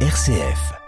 RCF. 0.00 0.85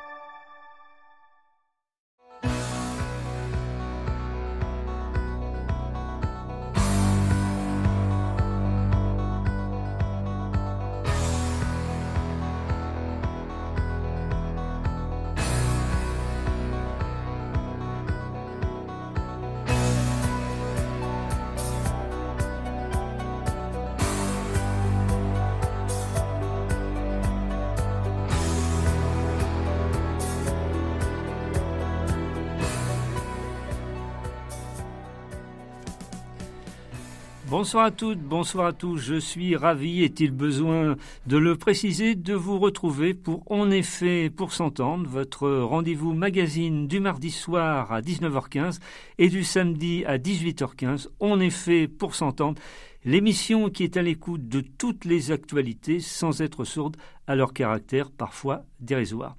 Bonsoir 37.59 37.87
à 37.87 37.91
toutes, 37.91 38.21
bonsoir 38.21 38.67
à 38.67 38.73
tous. 38.73 38.99
Je 38.99 39.19
suis 39.19 39.57
ravi, 39.57 40.05
est-il 40.05 40.31
besoin 40.31 40.95
de 41.27 41.37
le 41.37 41.57
préciser, 41.57 42.15
de 42.15 42.33
vous 42.33 42.61
retrouver 42.61 43.15
pour 43.15 43.43
En 43.51 43.73
effet 43.73 44.31
pour 44.31 44.53
s'entendre, 44.53 45.09
votre 45.09 45.51
rendez-vous 45.51 46.13
magazine 46.15 46.87
du 46.87 47.01
mardi 47.01 47.33
soir 47.33 47.91
à 47.91 48.01
19h15 48.01 48.79
et 49.19 49.29
du 49.29 49.43
samedi 49.43 50.05
à 50.05 50.19
18h15. 50.19 51.09
En 51.19 51.41
effet 51.41 51.89
pour 51.89 52.15
s'entendre, 52.15 52.63
l'émission 53.05 53.71
qui 53.71 53.83
est 53.83 53.97
à 53.97 54.03
l'écoute 54.03 54.49
de 54.49 54.61
toutes 54.61 55.05
les 55.05 55.33
actualités 55.33 55.99
sans 55.99 56.43
être 56.43 56.63
sourde 56.63 56.97
à 57.27 57.35
leur 57.35 57.53
caractère 57.53 58.13
parfois 58.13 58.67
dérisoire. 58.79 59.37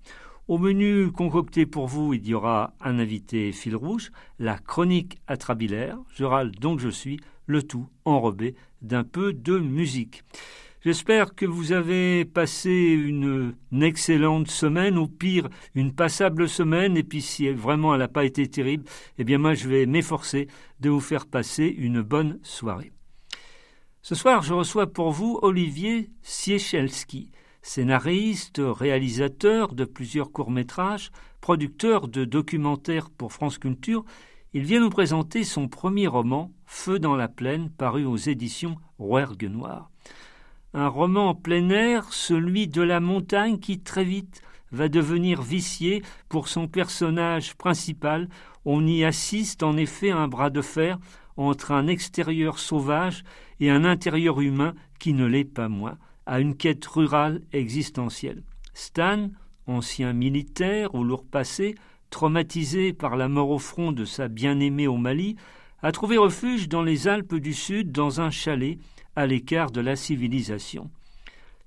Au 0.50 0.58
menu 0.58 1.12
concocté 1.12 1.66
pour 1.66 1.88
vous, 1.88 2.16
il 2.16 2.28
y 2.28 2.34
aura 2.34 2.74
un 2.82 3.00
invité 3.00 3.54
fil 3.54 3.78
rouge, 3.78 4.12
la 4.40 4.58
chronique 4.58 5.20
atrabilaire, 5.28 6.00
je 6.16 6.26
râle 6.26 6.52
donc 6.52 6.80
je 6.80 6.90
suis, 6.90 7.20
le 7.50 7.64
tout 7.64 7.88
enrobé 8.06 8.56
d'un 8.82 9.04
peu 9.04 9.34
de 9.34 9.58
musique. 9.58 10.24
J'espère 10.82 11.36
que 11.36 11.46
vous 11.46 11.74
avez 11.74 12.24
passé 12.24 12.70
une, 12.72 13.54
excellente 13.82 14.50
semaine, 14.50 14.98
ou 14.98 15.08
pire, 15.08 15.50
une 15.76 15.94
passable 15.94 16.48
semaine, 16.48 16.96
et 16.96 17.04
puis 17.04 17.22
si 17.22 17.50
vraiment 17.50 17.94
elle 17.94 18.00
n'a 18.00 18.08
pas 18.08 18.24
été 18.24 18.48
terrible, 18.48 18.86
eh 19.18 19.24
bien 19.26 19.40
moi 19.40 19.56
je 19.56 19.68
vais 19.68 19.86
m'efforcer 19.88 20.48
de 20.80 20.90
vous 20.90 21.02
faire 21.02 21.26
passer 21.26 21.66
une 21.66 22.02
bonne 22.02 22.40
soirée. 22.44 22.94
Ce 24.02 24.16
soir, 24.16 24.44
je 24.44 24.54
reçois 24.54 24.88
pour 24.88 25.12
vous 25.12 25.40
Olivier 25.42 26.12
Siechelski, 26.22 27.32
scénariste, 27.62 28.62
réalisateur 28.64 29.74
de 29.74 29.84
plusieurs 29.84 30.32
courts-métrages, 30.32 31.12
producteur 31.42 32.08
de 32.08 32.26
documentaires 32.26 33.10
pour 33.10 33.34
France 33.34 33.58
Culture 33.58 34.06
il 34.54 34.64
vient 34.64 34.80
nous 34.80 34.90
présenter 34.90 35.44
son 35.44 35.68
premier 35.68 36.08
roman, 36.08 36.52
Feu 36.66 37.00
dans 37.00 37.16
la 37.16 37.28
plaine, 37.28 37.70
paru 37.70 38.06
aux 38.06 38.18
éditions 38.18 38.78
Rouergue 38.98 39.50
Noir. 39.50 39.92
Un 40.74 40.88
roman 40.88 41.30
en 41.30 41.36
plein 41.36 41.70
air, 41.70 42.12
celui 42.12 42.68
de 42.68 42.82
la 42.82 43.00
montagne 43.00 43.60
qui 43.60 43.80
très 43.80 44.04
vite 44.04 44.42
va 44.72 44.88
devenir 44.88 45.42
vicié 45.42 46.04
pour 46.30 46.48
son 46.48 46.68
personnage 46.68 47.56
principal. 47.56 48.28
On 48.66 48.86
y 48.86 49.04
assiste 49.04 49.64
en 49.64 49.78
effet 49.78 50.12
à 50.12 50.18
un 50.18 50.28
bras 50.28 50.50
de 50.50 50.62
fer 50.62 51.00
entre 51.38 51.72
un 51.72 51.88
extérieur 51.88 52.60
sauvage 52.60 53.24
et 53.60 53.70
un 53.70 53.86
intérieur 53.86 54.42
humain 54.42 54.74
qui 55.00 55.14
ne 55.14 55.26
l'est 55.26 55.46
pas 55.46 55.70
moins, 55.70 55.98
à 56.26 56.40
une 56.40 56.56
quête 56.56 56.86
rurale 56.86 57.42
existentielle. 57.54 58.44
Stan, 58.74 59.30
ancien 59.68 60.14
militaire 60.14 60.94
au 60.96 61.04
lourd 61.04 61.26
passé, 61.26 61.76
traumatisé 62.10 62.94
par 62.94 63.16
la 63.16 63.28
mort 63.28 63.50
au 63.50 63.60
front 63.60 63.92
de 63.92 64.06
sa 64.06 64.28
bien-aimée 64.28 64.88
au 64.88 64.98
Mali, 64.98 65.36
a 65.82 65.92
trouvé 65.92 66.18
refuge 66.18 66.68
dans 66.68 66.84
les 66.84 67.08
Alpes 67.08 67.36
du 67.36 67.54
Sud 67.54 67.92
dans 67.92 68.22
un 68.22 68.30
chalet 68.30 68.78
à 69.16 69.26
l'écart 69.26 69.72
de 69.72 69.82
la 69.82 69.96
civilisation. 69.96 70.90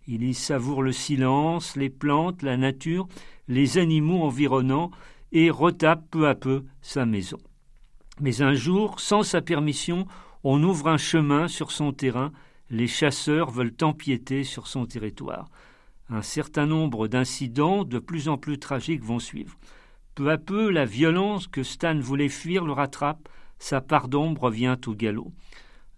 Il 0.07 0.23
y 0.25 0.35
savoure 0.35 0.83
le 0.83 0.93
silence, 0.93 1.77
les 1.77 1.91
plantes, 1.91 2.43
la 2.43 2.57
nature, 2.57 3.09
les 3.49 3.79
animaux 3.79 4.23
environnants 4.23 4.91
et 5.31 5.51
retape 5.51 6.05
peu 6.11 6.29
à 6.29 6.35
peu 6.35 6.65
sa 6.81 7.07
maison. 7.07 7.39
Mais 8.21 8.43
un 8.43 8.55
jour, 8.55 9.01
sans 9.01 9.23
sa 9.23 9.41
permission, 9.41 10.07
on 10.45 10.63
ouvre 10.63 10.89
un 10.89 10.99
chemin 10.99 11.49
sur 11.49 11.71
son 11.71 11.93
terrain, 11.93 12.33
les 12.69 12.87
chasseurs 12.87 13.51
veulent 13.51 13.77
empiéter 13.81 14.45
sur 14.45 14.67
son 14.67 14.87
territoire. 14.87 15.49
Un 16.09 16.23
certain 16.23 16.67
nombre 16.67 17.09
d'incidents 17.09 17.85
de 17.85 17.99
plus 17.99 18.29
en 18.29 18.37
plus 18.37 18.59
tragiques 18.59 19.05
vont 19.05 19.19
suivre. 19.19 19.57
Peu 20.15 20.31
à 20.31 20.37
peu, 20.37 20.71
la 20.71 20.85
violence 20.85 21.47
que 21.47 21.63
Stan 21.63 21.99
voulait 21.99 22.29
fuir 22.29 22.65
le 22.65 22.73
rattrape, 22.73 23.29
sa 23.59 23.81
part 23.81 24.09
d'ombre 24.09 24.51
vient 24.51 24.79
au 24.87 24.95
galop. 24.95 25.33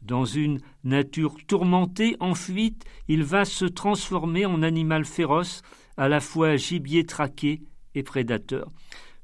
Dans 0.02 0.24
une 0.24 0.60
nature 0.84 1.34
tourmentée, 1.46 2.16
en 2.20 2.34
fuite, 2.34 2.84
il 3.08 3.24
va 3.24 3.44
se 3.44 3.64
transformer 3.64 4.46
en 4.46 4.62
animal 4.62 5.04
féroce, 5.04 5.62
à 5.96 6.08
la 6.08 6.20
fois 6.20 6.56
gibier 6.56 7.06
traqué 7.06 7.62
et 7.94 8.02
prédateur. 8.02 8.68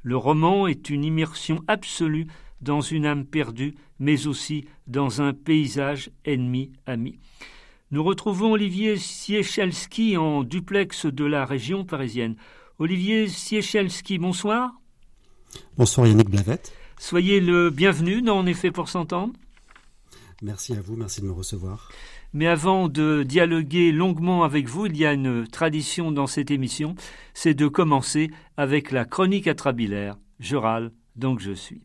Le 0.03 0.17
roman 0.17 0.67
est 0.67 0.91
une 0.91 1.05
immersion 1.05 1.63
absolue 1.69 2.27
dans 2.61 2.81
une 2.81 3.07
âme 3.07 3.27
perdue, 3.27 3.75
mais 3.99 4.27
aussi 4.27 4.65
dans 4.87 5.21
un 5.21 5.35
paysage 5.35 6.11
ennemi-ami. 6.25 7.19
Nous 7.91 8.03
retrouvons 8.03 8.53
Olivier 8.53 8.97
Siechelski 8.97 10.17
en 10.17 10.43
duplex 10.43 11.07
de 11.07 11.25
la 11.25 11.45
région 11.45 11.85
parisienne. 11.85 12.37
Olivier 12.79 13.29
Siechelski, 13.29 14.19
bonsoir. 14.19 14.80
Bonsoir 15.77 16.07
Yannick 16.07 16.31
Blavette. 16.31 16.73
Soyez 16.99 17.41
le 17.41 17.71
bienvenu 17.71 18.23
dans 18.23 18.39
En 18.39 18.47
effet 18.47 18.71
pour 18.71 18.89
s'entendre. 18.89 19.33
Merci 20.43 20.75
à 20.75 20.81
vous, 20.81 20.97
merci 20.97 21.21
de 21.21 21.27
me 21.27 21.33
recevoir. 21.33 21.91
Mais 22.33 22.47
avant 22.47 22.89
de 22.89 23.23
dialoguer 23.23 23.93
longuement 23.93 24.45
avec 24.45 24.69
vous, 24.69 24.87
il 24.87 24.97
y 24.97 25.05
a 25.05 25.13
une 25.13 25.47
tradition 25.47 26.13
dans 26.13 26.27
cette 26.27 26.51
émission, 26.51 26.95
c'est 27.35 27.55
de 27.55 27.69
commencer 27.69 28.31
avec 28.57 28.91
la 28.91 29.05
chronique 29.05 29.49
atrabilaire. 29.49 30.17
Je 30.39 30.57
râle, 30.57 30.93
donc 31.17 31.41
je 31.41 31.53
suis. 31.53 31.83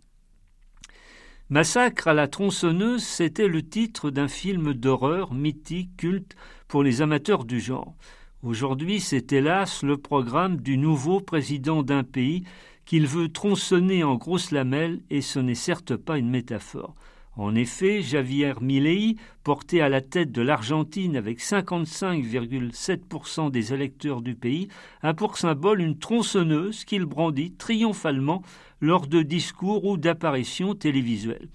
Massacre 1.49 2.07
à 2.07 2.13
la 2.13 2.27
tronçonneuse, 2.27 3.03
c'était 3.03 3.47
le 3.47 3.67
titre 3.67 4.09
d'un 4.09 4.27
film 4.27 4.73
d'horreur 4.73 5.33
mythique, 5.33 5.97
culte 5.97 6.35
pour 6.67 6.81
les 6.81 7.01
amateurs 7.01 7.45
du 7.45 7.59
genre. 7.59 7.93
Aujourd'hui, 8.41 8.99
c'est 8.99 9.33
hélas 9.33 9.83
le 9.83 9.97
programme 9.97 10.57
du 10.57 10.77
nouveau 10.77 11.19
président 11.19 11.83
d'un 11.83 12.03
pays 12.03 12.43
qu'il 12.85 13.07
veut 13.07 13.29
tronçonner 13.29 14.03
en 14.03 14.15
grosses 14.15 14.51
lamelles, 14.51 15.01
et 15.09 15.21
ce 15.21 15.39
n'est 15.39 15.55
certes 15.55 15.95
pas 15.95 16.17
une 16.17 16.29
métaphore. 16.29 16.95
En 17.37 17.53
effet, 17.53 18.01
Javier 18.01 18.53
Milei, 18.61 19.17
porté 19.43 19.81
à 19.81 19.89
la 19.89 19.99
tête 19.99 20.31
de 20.31 20.41
l'Argentine 20.41 21.17
avec 21.17 21.41
55,7% 21.41 23.51
des 23.51 23.73
électeurs 23.73 24.21
du 24.21 24.35
pays, 24.35 24.69
a 25.01 25.13
pour 25.13 25.37
symbole 25.37 25.81
une 25.81 25.97
tronçonneuse 25.97 26.85
qu'il 26.85 27.03
brandit 27.05 27.51
triomphalement 27.51 28.41
lors 28.79 29.07
de 29.07 29.21
discours 29.21 29.83
ou 29.83 29.97
d'apparitions 29.97 30.75
télévisuelles. 30.75 31.49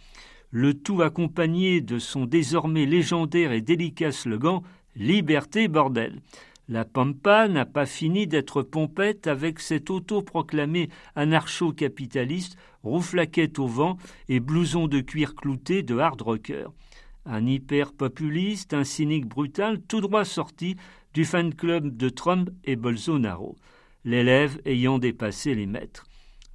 Le 0.51 0.75
tout 0.75 1.01
accompagné 1.01 1.81
de 1.81 1.99
son 1.99 2.27
désormais 2.27 2.85
légendaire 2.85 3.53
et 3.53 3.63
délicat 3.63 4.13
slogan 4.13 4.61
Liberté 4.97 5.69
bordel. 5.69 6.21
La 6.71 6.85
Pampa 6.85 7.49
n'a 7.49 7.67
pas 7.67 7.85
fini 7.85 8.29
d'être 8.29 8.63
pompette 8.63 9.27
avec 9.27 9.59
cet 9.59 9.91
autoproclamé 9.91 10.89
anarcho-capitaliste, 11.17 12.57
rouflaquette 12.85 13.59
au 13.59 13.67
vent 13.67 13.97
et 14.29 14.39
blouson 14.39 14.87
de 14.87 15.01
cuir 15.01 15.35
clouté 15.35 15.83
de 15.83 15.99
hard 15.99 16.23
rocker. 16.23 16.69
Un 17.27 17.45
hyper-populiste, 17.45 18.73
un 18.73 18.85
cynique 18.85 19.27
brutal, 19.27 19.81
tout 19.81 20.01
droit 20.01 20.25
sorti 20.25 20.77
du 21.13 21.25
fan 21.25 21.53
club 21.53 21.97
de 21.97 22.09
Trump 22.09 22.51
et 22.63 22.77
Bolsonaro, 22.77 23.57
l'élève 24.05 24.61
ayant 24.65 25.01
dépassé 25.01 25.57
les 25.57 25.67
maîtres. 25.67 26.07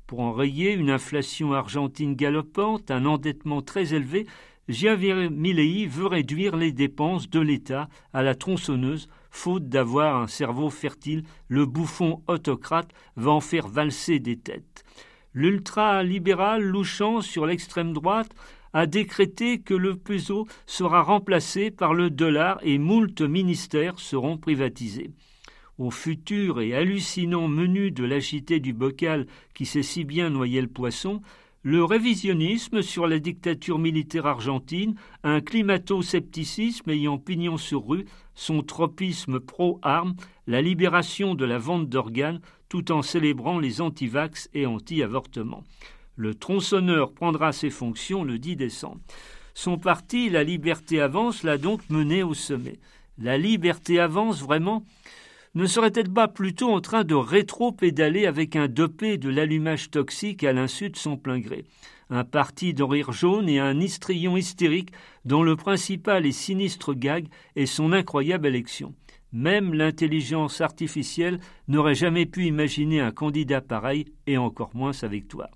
Pour 0.07 0.21
enrayer 0.21 0.71
une 0.71 0.91
inflation 0.91 1.51
argentine 1.51 2.15
galopante, 2.15 2.89
un 2.89 3.05
endettement 3.05 3.61
très 3.61 3.93
élevé, 3.93 4.27
Javier 4.69 5.29
Milei 5.29 5.87
veut 5.87 6.07
réduire 6.07 6.55
les 6.55 6.71
dépenses 6.71 7.29
de 7.29 7.41
l'État 7.41 7.89
à 8.13 8.23
la 8.23 8.33
tronçonneuse 8.33 9.09
faute 9.35 9.69
d'avoir 9.69 10.15
un 10.15 10.27
cerveau 10.27 10.69
fertile, 10.69 11.23
le 11.47 11.65
bouffon 11.65 12.23
autocrate 12.27 12.89
va 13.15 13.31
en 13.31 13.41
faire 13.41 13.67
valser 13.67 14.19
des 14.19 14.37
têtes. 14.37 14.83
L'ultra-libéral 15.33 16.63
louchant 16.63 17.21
sur 17.21 17.45
l'extrême 17.45 17.93
droite 17.93 18.33
a 18.73 18.85
décrété 18.85 19.59
que 19.59 19.73
le 19.73 19.95
peso 19.95 20.47
sera 20.65 21.01
remplacé 21.01 21.71
par 21.71 21.93
le 21.93 22.09
dollar 22.09 22.59
et 22.63 22.77
moult 22.77 23.21
ministères 23.21 23.99
seront 23.99 24.37
privatisés. 24.37 25.11
Au 25.77 25.91
futur 25.91 26.61
et 26.61 26.73
hallucinant 26.73 27.49
menu 27.49 27.91
de 27.91 28.05
l'agité 28.05 28.61
du 28.61 28.71
bocal 28.71 29.27
qui 29.53 29.65
sait 29.65 29.83
si 29.83 30.05
bien 30.05 30.29
noyer 30.29 30.61
le 30.61 30.67
poisson, 30.67 31.21
le 31.65 31.83
révisionnisme 31.83 32.83
sur 32.83 33.07
la 33.07 33.17
dictature 33.17 33.79
militaire 33.79 34.27
argentine, 34.27 34.95
un 35.23 35.41
climato-scepticisme 35.41 36.91
ayant 36.91 37.17
pignon 37.17 37.57
sur 37.57 37.87
rue, 37.87 38.05
son 38.35 38.61
tropisme 38.61 39.39
pro-armes, 39.39 40.15
la 40.47 40.61
libération 40.61 41.35
de 41.35 41.45
la 41.45 41.57
vente 41.57 41.89
d'organes, 41.89 42.41
tout 42.69 42.91
en 42.91 43.01
célébrant 43.01 43.59
les 43.59 43.81
antivax 43.81 44.49
et 44.53 44.65
anti-avortements. 44.65 45.63
Le 46.15 46.35
tronçonneur 46.35 47.13
prendra 47.13 47.51
ses 47.51 47.69
fonctions 47.69 48.23
le 48.23 48.37
10 48.37 48.55
décembre. 48.55 49.01
Son 49.53 49.77
parti, 49.77 50.29
La 50.29 50.43
Liberté 50.43 51.01
Avance, 51.01 51.43
l'a 51.43 51.57
donc 51.57 51.81
mené 51.89 52.23
au 52.23 52.33
sommet. 52.33 52.79
La 53.17 53.37
liberté 53.37 53.99
avance 53.99 54.41
vraiment 54.41 54.83
ne 55.55 55.65
serait-elle 55.65 56.09
pas 56.09 56.27
plutôt 56.27 56.69
en 56.69 56.81
train 56.81 57.05
de 57.05 57.15
rétro-pédaler 57.15 58.25
avec 58.25 58.57
un 58.57 58.67
dopé 58.67 59.17
de 59.17 59.29
l'allumage 59.29 59.89
toxique 59.89 60.43
à 60.43 60.51
l'insu 60.51 60.89
de 60.89 60.97
son 60.97 61.15
plein 61.15 61.39
gré? 61.39 61.63
Un 62.09 62.25
parti 62.25 62.73
de 62.73 62.83
rire 62.83 63.13
jaune 63.13 63.47
et 63.47 63.59
un 63.59 63.79
histrion 63.79 64.35
hystérique 64.35 64.91
dont 65.23 65.43
le 65.43 65.55
principal 65.55 66.25
et 66.25 66.33
sinistre 66.33 66.93
gag 66.93 67.27
est 67.55 67.65
son 67.65 67.93
incroyable 67.93 68.47
élection. 68.47 68.93
Même 69.31 69.73
l'intelligence 69.73 70.59
artificielle 70.61 71.39
n'aurait 71.69 71.95
jamais 71.95 72.25
pu 72.25 72.45
imaginer 72.45 72.99
un 72.99 73.11
candidat 73.11 73.61
pareil 73.61 74.05
et 74.27 74.37
encore 74.37 74.71
moins 74.75 74.93
sa 74.93 75.07
victoire. 75.07 75.49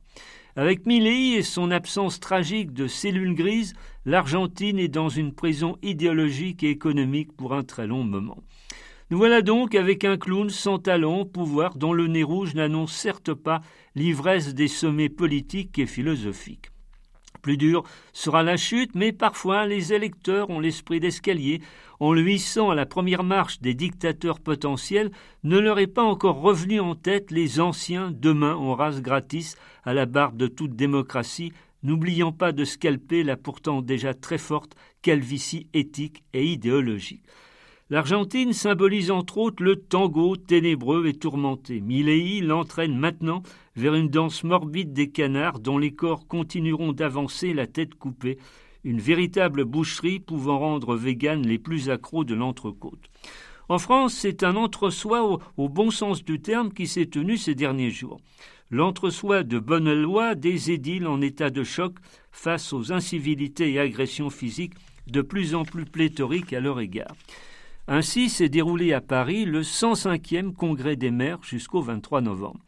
Avec 0.56 0.86
Milley 0.86 1.38
et 1.38 1.44
son 1.44 1.72
absence 1.72 2.20
tragique 2.20 2.74
de 2.74 2.88
cellules 2.88 3.36
grises, 3.36 3.74
l'Argentine 4.06 4.80
est 4.80 4.88
dans 4.88 5.10
une 5.10 5.34
prison 5.34 5.78
idéologique 5.84 6.64
et 6.64 6.70
économique 6.70 7.34
pour 7.34 7.54
un 7.54 7.64
très 7.64 7.86
long 7.86 8.04
moment. 8.04 8.44
Nous 9.12 9.18
voilà 9.18 9.42
donc 9.42 9.74
avec 9.74 10.06
un 10.06 10.18
clown 10.18 10.52
sans 10.52 10.78
talent, 10.78 11.26
pouvoir 11.26 11.76
dont 11.76 11.94
le 11.94 12.06
nez 12.06 12.22
rouge 12.22 12.54
n'annonce 12.54 12.94
certes 12.94 13.34
pas 13.34 13.62
l'ivresse 13.96 14.54
des 14.54 14.68
sommets 14.68 15.10
politiques 15.10 15.80
et 15.80 15.88
philosophiques. 15.88 16.70
Plus 17.42 17.58
dur 17.58 17.84
sera 18.14 18.44
la 18.44 18.56
chute, 18.56 18.94
mais 18.94 19.12
parfois 19.12 19.66
les 19.66 19.94
électeurs 19.94 20.52
ont 20.52 20.60
l'esprit 20.60 21.00
d'escalier. 21.00 21.60
En 22.00 22.14
lui 22.14 22.36
hissant 22.36 22.70
à 22.70 22.76
la 22.76 22.86
première 22.86 23.24
marche 23.24 23.62
des 23.62 23.74
dictateurs 23.74 24.40
potentiels, 24.40 25.10
ne 25.44 25.58
leur 25.58 25.80
est 25.80 25.88
pas 25.88 26.04
encore 26.04 26.40
revenu 26.40 26.80
en 26.80 26.94
tête 26.94 27.32
les 27.32 27.60
anciens 27.60 28.12
demain 28.12 28.54
en 28.54 28.76
race 28.76 29.02
gratis 29.02 29.56
à 29.86 29.96
la 29.96 30.06
barbe 30.06 30.38
de 30.38 30.46
toute 30.46 30.76
démocratie, 30.76 31.52
n'oubliant 31.82 32.32
pas 32.32 32.52
de 32.52 32.64
scalper 32.64 33.24
la 33.24 33.38
pourtant 33.38 33.82
déjà 33.82 34.14
très 34.14 34.38
forte 34.38 34.76
calvitie 35.02 35.66
éthique 35.74 36.24
et 36.34 36.46
idéologique. 36.46 37.24
L'Argentine 37.92 38.54
symbolise 38.54 39.10
entre 39.10 39.40
autres 39.40 39.64
le 39.64 39.76
tango 39.76 40.36
ténébreux 40.36 41.08
et 41.08 41.16
tourmenté. 41.16 41.82
Milei 41.82 42.40
l'entraîne 42.40 42.96
maintenant 42.96 43.42
vers 43.76 43.96
une 43.96 44.10
danse 44.10 44.44
morbide 44.44 44.94
des 44.94 45.10
canards 45.10 45.60
dont 45.60 45.80
les 45.80 45.96
corps 45.96 46.28
continueront 46.28 46.94
d'avancer 46.94 47.52
la 47.52 47.66
tête 47.66 47.96
coupée, 47.96 48.38
une 48.84 49.00
véritable 49.00 49.66
boucherie 49.66 50.20
pouvant 50.20 50.60
rendre 50.60 50.96
véganes 50.96 51.48
les 51.48 51.58
plus 51.58 51.90
accros 51.90 52.24
de 52.24 52.36
l'entrecôte. 52.36 53.10
En 53.70 53.80
France, 53.80 54.14
c'est 54.14 54.44
un 54.44 54.56
entre-soi 54.56 55.24
au, 55.24 55.40
au, 55.58 55.68
bon 55.68 55.90
sens 55.90 56.24
du 56.24 56.40
terme 56.40 56.72
qui 56.72 56.86
s'est 56.86 57.08
tenu 57.08 57.38
ces 57.38 57.56
derniers 57.56 57.92
jours. 57.92 58.20
L'entre-soi 58.70 59.42
de 59.42 59.58
bonne 59.58 59.92
loi 59.92 60.36
des 60.36 60.70
édiles 60.70 61.08
en 61.08 61.22
état 61.22 61.50
de 61.50 61.64
choc 61.64 61.96
face 62.32 62.72
aux 62.72 62.92
incivilités 62.92 63.74
et 63.74 63.80
agressions 63.80 64.30
physiques 64.30 64.76
de 65.08 65.24
plus 65.24 65.56
en 65.56 65.66
plus 65.66 65.86
pléthoriques 65.86 66.54
à 66.54 66.60
leur 66.60 66.80
égard. 66.80 67.16
Ainsi 67.92 68.30
s'est 68.30 68.50
déroulé 68.50 68.94
à 68.94 69.02
Paris 69.02 69.46
le 69.46 69.64
105e 69.64 70.54
congrès 70.54 70.96
des 70.96 71.10
maires 71.10 71.42
jusqu'au 71.42 71.82
23 71.82 72.22
novembre. 72.22 72.60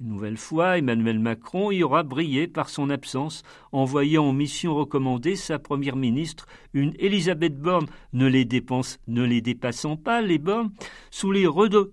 Une 0.00 0.10
nouvelle 0.10 0.36
fois, 0.36 0.78
Emmanuel 0.78 1.18
Macron 1.18 1.72
y 1.72 1.82
aura 1.82 2.04
brillé 2.04 2.46
par 2.46 2.68
son 2.68 2.88
absence, 2.88 3.42
envoyant 3.72 4.26
en 4.26 4.32
mission 4.32 4.76
recommandée 4.76 5.34
sa 5.34 5.58
première 5.58 5.96
ministre, 5.96 6.46
une 6.72 6.94
Elisabeth 7.00 7.58
Borne, 7.58 7.88
ne 8.12 8.28
les, 8.28 8.44
dépense, 8.44 9.00
ne 9.08 9.24
les 9.24 9.40
dépassant 9.40 9.96
pas, 9.96 10.22
les 10.22 10.38
Bornes, 10.38 10.70
sous 11.10 11.32
les, 11.32 11.48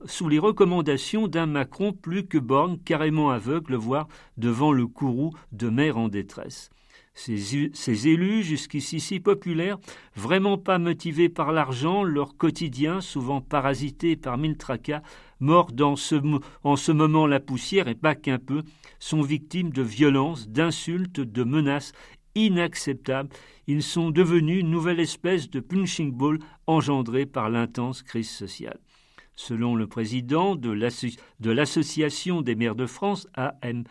sous 0.06 0.30
les 0.30 0.38
recommandations 0.38 1.28
d'un 1.28 1.48
Macron 1.48 1.94
plus 1.94 2.28
que 2.28 2.38
Borne, 2.38 2.78
carrément 2.86 3.32
aveugle, 3.32 3.74
voire 3.74 4.08
devant 4.38 4.72
le 4.72 4.86
courroux 4.86 5.32
de 5.52 5.68
maires 5.68 5.98
en 5.98 6.10
détresse. 6.10 6.70
Ces, 7.14 8.08
élus, 8.08 8.42
jusqu'ici 8.42 9.00
si 9.00 9.20
populaires, 9.20 9.78
vraiment 10.16 10.58
pas 10.58 10.80
motivés 10.80 11.30
par 11.30 11.52
l'argent, 11.52 12.04
leur 12.04 12.38
quotidien, 12.38 13.02
souvent 13.02 13.42
parasité 13.42 14.16
par 14.16 14.38
mille 14.38 14.58
tracas, 14.58 15.02
morts 15.40 15.72
en 15.80 15.96
ce 16.76 16.92
moment 16.92 17.28
la 17.28 17.40
poussière 17.40 17.88
et 17.88 17.96
pas 17.96 18.16
qu'un 18.16 18.40
peu, 18.40 18.64
sont 19.00 19.22
victimes 19.22 19.72
de 19.72 19.82
violences, 19.82 20.48
d'insultes, 20.48 21.20
de 21.20 21.44
menaces 21.44 21.92
inacceptables. 22.36 23.30
Ils 23.68 23.84
sont 23.84 24.10
devenus 24.10 24.62
une 24.62 24.72
nouvelle 24.72 25.00
espèce 25.00 25.50
de 25.50 25.60
punching 25.60 26.12
ball 26.12 26.40
engendrée 26.66 27.26
par 27.26 27.50
l'intense 27.50 28.04
crise 28.04 28.30
sociale. 28.30 28.80
Selon 29.36 29.76
le 29.76 29.88
président 29.88 30.56
de 30.56 30.72
l'Association 31.52 32.42
des 32.42 32.56
maires 32.56 32.76
de 32.76 32.86
France, 32.86 33.28
AM, 33.34 33.84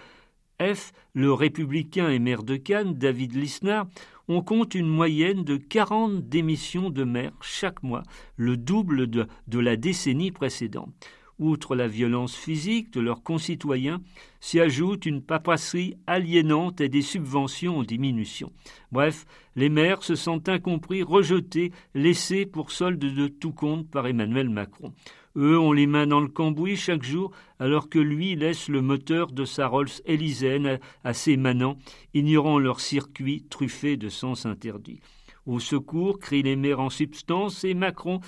F, 0.60 0.92
le 1.14 1.32
républicain 1.32 2.10
et 2.10 2.18
maire 2.18 2.42
de 2.42 2.56
Cannes, 2.56 2.94
David 2.94 3.34
Lisnard, 3.34 3.88
on 4.28 4.42
compte 4.42 4.74
une 4.74 4.88
moyenne 4.88 5.42
de 5.42 5.56
40 5.56 6.28
démissions 6.28 6.90
de 6.90 7.02
maires 7.02 7.32
chaque 7.40 7.82
mois, 7.82 8.02
le 8.36 8.56
double 8.56 9.06
de, 9.06 9.26
de 9.48 9.58
la 9.58 9.76
décennie 9.76 10.30
précédente. 10.30 10.92
Outre 11.38 11.74
la 11.74 11.88
violence 11.88 12.36
physique 12.36 12.92
de 12.92 13.00
leurs 13.00 13.22
concitoyens, 13.22 14.02
s'y 14.40 14.60
ajoute 14.60 15.06
une 15.06 15.22
papasserie 15.22 15.96
aliénante 16.06 16.82
et 16.82 16.90
des 16.90 17.00
subventions 17.00 17.78
en 17.78 17.82
diminution. 17.82 18.52
Bref, 18.92 19.24
les 19.56 19.68
maires 19.68 20.02
se 20.02 20.14
sentent 20.14 20.48
incompris, 20.48 21.02
rejetés, 21.02 21.72
laissés 21.94 22.46
pour 22.46 22.70
solde 22.70 22.98
de 22.98 23.28
tout 23.28 23.52
compte 23.52 23.88
par 23.88 24.06
Emmanuel 24.06 24.48
Macron. 24.48 24.92
Eux 25.36 25.58
ont 25.58 25.72
les 25.72 25.86
mains 25.86 26.06
dans 26.06 26.20
le 26.20 26.28
cambouis 26.28 26.76
chaque 26.76 27.04
jour, 27.04 27.30
alors 27.60 27.88
que 27.88 27.98
lui 27.98 28.34
laisse 28.34 28.68
le 28.68 28.82
moteur 28.82 29.30
de 29.30 29.44
sa 29.44 29.68
Rolls 29.68 29.88
élyséenne 30.04 30.80
à 31.04 31.12
ses 31.12 31.36
manants, 31.36 31.78
ignorant 32.14 32.58
leur 32.58 32.80
circuit 32.80 33.44
truffé 33.48 33.96
de 33.96 34.08
sens 34.08 34.44
interdits. 34.44 35.00
Au 35.46 35.60
secours, 35.60 36.18
crient 36.18 36.42
les 36.42 36.56
maires 36.56 36.80
en 36.80 36.90
substance, 36.90 37.64
et 37.64 37.74
Macron 37.74 38.20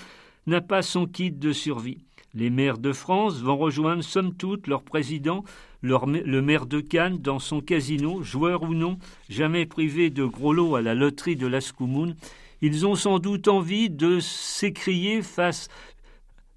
n'a 0.46 0.60
pas 0.60 0.82
son 0.82 1.06
kit 1.06 1.32
de 1.32 1.52
survie. 1.52 2.04
Les 2.34 2.50
maires 2.50 2.78
de 2.78 2.92
France 2.92 3.42
vont 3.42 3.56
rejoindre 3.56 4.02
somme 4.02 4.34
toute 4.34 4.66
leur 4.66 4.82
président, 4.82 5.44
le 5.82 6.40
maire 6.40 6.66
de 6.66 6.80
Cannes, 6.80 7.18
dans 7.18 7.38
son 7.38 7.60
casino, 7.60 8.22
joueur 8.22 8.62
ou 8.62 8.74
non, 8.74 8.98
jamais 9.28 9.66
privé 9.66 10.10
de 10.10 10.24
gros 10.24 10.52
lots 10.52 10.76
à 10.76 10.82
la 10.82 10.94
loterie 10.94 11.36
de 11.36 11.46
l'Ascoumoun. 11.46 12.14
Ils 12.60 12.86
ont 12.86 12.94
sans 12.94 13.18
doute 13.18 13.48
envie 13.48 13.90
de 13.90 14.20
s'écrier 14.20 15.22
face, 15.22 15.68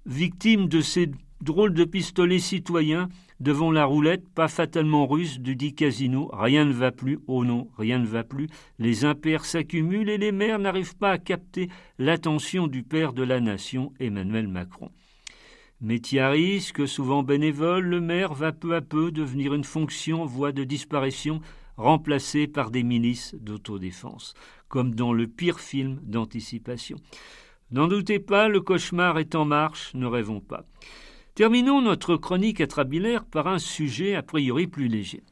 victimes 0.06 0.68
de 0.68 0.80
ces 0.80 1.10
drôles 1.40 1.74
de 1.74 1.84
pistolets 1.84 2.38
citoyens, 2.38 3.08
devant 3.40 3.70
la 3.70 3.84
roulette, 3.84 4.28
pas 4.28 4.48
fatalement 4.48 5.06
russe, 5.06 5.40
du 5.40 5.56
dit 5.56 5.74
casino. 5.74 6.30
Rien 6.32 6.64
ne 6.64 6.72
va 6.72 6.92
plus, 6.92 7.18
oh 7.26 7.44
non, 7.44 7.68
rien 7.76 7.98
ne 7.98 8.06
va 8.06 8.24
plus. 8.24 8.48
Les 8.78 9.04
impairs 9.04 9.44
s'accumulent 9.44 10.08
et 10.08 10.18
les 10.18 10.32
maires 10.32 10.58
n'arrivent 10.58 10.96
pas 10.96 11.10
à 11.10 11.18
capter 11.18 11.68
l'attention 11.98 12.66
du 12.66 12.82
père 12.82 13.12
de 13.12 13.22
la 13.22 13.40
nation, 13.40 13.92
Emmanuel 14.00 14.48
Macron. 14.48 14.90
Métier 15.82 16.58
souvent 16.86 17.22
bénévole, 17.22 17.84
le 17.84 18.00
maire 18.00 18.32
va 18.32 18.52
peu 18.52 18.74
à 18.74 18.80
peu 18.80 19.10
devenir 19.10 19.52
une 19.52 19.64
fonction 19.64 20.24
voie 20.24 20.52
de 20.52 20.64
disparition, 20.64 21.42
remplacée 21.76 22.46
par 22.46 22.70
des 22.70 22.82
milices 22.82 23.34
d'autodéfense, 23.34 24.32
comme 24.68 24.94
dans 24.94 25.12
le 25.12 25.26
pire 25.26 25.60
film 25.60 26.00
d'anticipation. 26.02 26.96
N'en 27.70 27.88
doutez 27.88 28.18
pas, 28.18 28.48
le 28.48 28.62
cauchemar 28.62 29.18
est 29.18 29.34
en 29.34 29.44
marche, 29.44 29.92
ne 29.92 30.06
rêvons 30.06 30.40
pas. 30.40 30.64
Terminons 31.34 31.82
notre 31.82 32.16
chronique 32.16 32.62
atrabilaire 32.62 33.26
par 33.26 33.46
un 33.46 33.58
sujet 33.58 34.14
a 34.14 34.22
priori 34.22 34.66
plus 34.66 34.88
léger. 34.88 35.22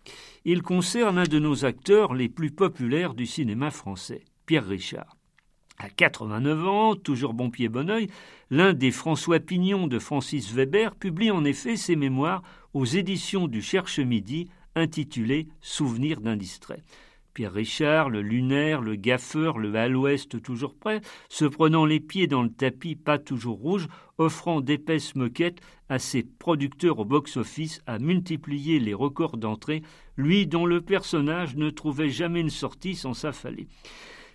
Il 0.44 0.60
concerne 0.60 1.16
un 1.16 1.24
de 1.24 1.38
nos 1.38 1.64
acteurs 1.64 2.12
les 2.12 2.28
plus 2.28 2.50
populaires 2.50 3.14
du 3.14 3.24
cinéma 3.24 3.70
français, 3.70 4.22
Pierre 4.44 4.66
Richard. 4.66 5.16
À 5.78 5.88
89 5.88 6.66
ans, 6.68 6.94
toujours 6.94 7.34
bon 7.34 7.50
pied 7.50 7.68
bon 7.68 7.90
oeil, 7.90 8.08
l'un 8.50 8.72
des 8.72 8.92
François 8.92 9.40
Pignon 9.40 9.86
de 9.86 9.98
Francis 9.98 10.52
Weber 10.52 10.94
publie 10.94 11.30
en 11.30 11.44
effet 11.44 11.76
ses 11.76 11.96
mémoires 11.96 12.42
aux 12.74 12.84
éditions 12.84 13.48
du 13.48 13.60
Cherche 13.60 13.98
Midi 13.98 14.48
intitulées 14.76 15.48
Souvenirs 15.60 16.20
d'un 16.20 16.36
distrait. 16.36 16.82
Pierre 17.34 17.52
Richard, 17.52 18.10
le 18.10 18.22
lunaire, 18.22 18.80
le 18.80 18.94
gaffeur, 18.94 19.58
le 19.58 19.74
à 19.74 19.88
l'ouest 19.88 20.40
toujours 20.40 20.76
prêt, 20.76 21.00
se 21.28 21.44
prenant 21.44 21.84
les 21.84 21.98
pieds 21.98 22.28
dans 22.28 22.44
le 22.44 22.52
tapis 22.52 22.94
pas 22.94 23.18
toujours 23.18 23.58
rouge, 23.58 23.88
offrant 24.18 24.60
d'épaisses 24.60 25.16
moquettes 25.16 25.60
à 25.88 25.98
ses 25.98 26.22
producteurs 26.22 27.00
au 27.00 27.04
box-office 27.04 27.82
à 27.88 27.98
multiplier 27.98 28.78
les 28.78 28.94
records 28.94 29.36
d'entrée, 29.36 29.82
lui 30.16 30.46
dont 30.46 30.64
le 30.64 30.80
personnage 30.80 31.56
ne 31.56 31.70
trouvait 31.70 32.10
jamais 32.10 32.40
une 32.40 32.50
sortie 32.50 32.94
sans 32.94 33.14
s'affaler. 33.14 33.66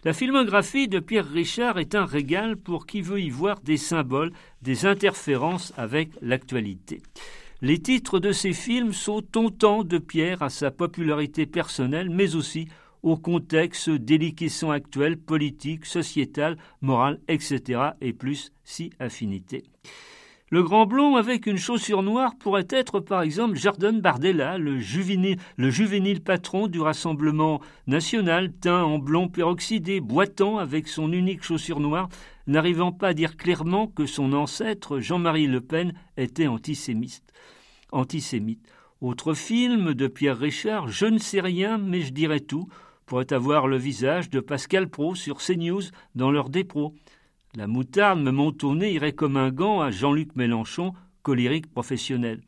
La 0.06 0.14
filmographie 0.14 0.88
de 0.88 1.00
Pierre 1.00 1.30
Richard 1.30 1.78
est 1.78 1.94
un 1.94 2.06
régal 2.06 2.56
pour 2.56 2.86
qui 2.86 3.02
veut 3.02 3.20
y 3.20 3.30
voir 3.30 3.60
des 3.60 3.76
symboles, 3.76 4.32
des 4.62 4.86
interférences 4.86 5.74
avec 5.76 6.12
l'actualité. 6.22 7.02
Les 7.62 7.80
titres 7.80 8.20
de 8.20 8.32
ces 8.32 8.54
films 8.54 8.94
sont 8.94 9.26
autant 9.36 9.84
de 9.84 9.98
pierres 9.98 10.42
à 10.42 10.50
sa 10.50 10.72
popularité 10.72 11.46
personnelle, 11.46 12.10
mais 12.10 12.36
aussi 12.36 12.70
au 13.04 13.18
contexte 13.18 13.90
déliquescent 13.90 14.72
actuel, 14.72 15.18
politique, 15.18 15.86
sociétal, 15.86 16.56
moral, 16.80 17.20
etc. 17.28 17.82
et 18.00 18.14
plus 18.14 18.54
si 18.64 18.92
affinité. 19.00 19.64
Le 20.52 20.64
grand 20.64 20.88
blond 20.88 21.16
avec 21.16 21.46
une 21.46 21.60
chaussure 21.60 22.02
noire 22.02 22.36
pourrait 22.36 22.66
être 22.72 23.00
par 23.00 23.22
exemple 23.22 23.56
Jordan 23.56 24.02
Bardella, 24.02 24.58
le 24.58 24.80
juvénile, 24.80 25.38
le 25.58 25.70
juvénile 25.70 26.22
patron 26.22 26.66
du 26.66 26.80
Rassemblement 26.80 27.62
national, 27.86 28.52
teint 28.52 28.82
en 28.82 28.98
blond 28.98 29.28
peroxydé, 29.28 30.02
boitant 30.02 30.58
avec 30.58 30.88
son 30.88 31.14
unique 31.14 31.44
chaussure 31.44 31.80
noire, 31.80 32.10
n'arrivant 32.48 32.92
pas 32.92 33.10
à 33.10 33.14
dire 33.14 33.38
clairement 33.38 33.86
que 33.86 34.08
son 34.08 34.34
ancêtre, 34.34 35.00
Jean-Marie 35.00 35.46
Le 35.46 35.62
Pen, 35.62 35.94
était 36.18 36.48
antisémite. 36.48 37.22
antisémite. 37.92 38.66
Autre 39.02 39.36
film 39.36 39.94
de 39.94 40.08
Pierre 40.08 40.40
Richard, 40.40 40.88
Je 40.88 41.06
ne 41.06 41.20
sais 41.20 41.42
rien, 41.42 41.78
mais 41.78 42.02
je 42.02 42.12
dirai 42.12 42.40
tout, 42.40 42.68
pourrait 43.06 43.34
avoir 43.34 43.68
le 43.68 43.78
visage 43.78 44.32
de 44.32 44.40
Pascal 44.40 44.90
Pro 44.90 45.14
sur 45.14 45.38
CNews 45.38 45.84
dans 46.16 46.32
leur 46.32 46.50
dépôt. 46.50 46.96
La 47.56 47.66
moutarde 47.66 48.20
me 48.20 48.76
nez 48.76 48.94
irait 48.94 49.14
comme 49.14 49.36
un 49.36 49.50
gant 49.50 49.82
à 49.82 49.90
Jean-Luc 49.90 50.36
Mélenchon, 50.36 50.94
colérique 51.24 51.72
professionnel. 51.72 52.42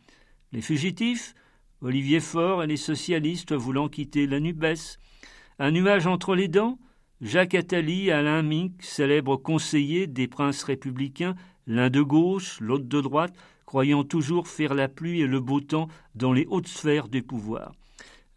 Les 0.52 0.62
fugitifs, 0.62 1.34
Olivier 1.82 2.20
Faure 2.20 2.62
et 2.62 2.68
les 2.68 2.78
socialistes 2.78 3.54
voulant 3.54 3.90
quitter 3.90 4.28
la 4.28 4.40
NUBES. 4.40 5.00
Un 5.58 5.72
nuage 5.72 6.06
entre 6.06 6.36
les 6.36 6.48
dents, 6.48 6.78
Jacques 7.20 7.56
Attali, 7.56 8.12
Alain 8.12 8.44
Minck, 8.44 8.74
célèbre 8.80 9.38
conseiller 9.38 10.06
des 10.06 10.28
princes 10.28 10.64
républicains, 10.64 11.36
l'un 11.66 11.90
de 11.90 12.02
gauche, 12.02 12.60
l'autre 12.62 12.86
de 12.86 13.02
droite, 13.02 13.34
croyant 13.66 14.04
toujours 14.04 14.48
faire 14.48 14.76
la 14.76 14.88
pluie 14.88 15.22
et 15.22 15.28
le 15.28 15.40
beau 15.40 15.62
temps 15.62 15.88
dans 16.14 16.32
les 16.32 16.46
hautes 16.48 16.68
sphères 16.68 17.08
du 17.08 17.24
pouvoir. 17.24 17.72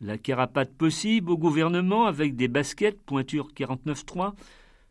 La 0.01 0.17
carapate 0.17 0.75
possible 0.75 1.31
au 1.31 1.37
gouvernement 1.37 2.07
avec 2.07 2.37
des 2.37 2.49
baskets, 2.49 3.03
pointure 3.05 3.49
49.3, 3.55 4.33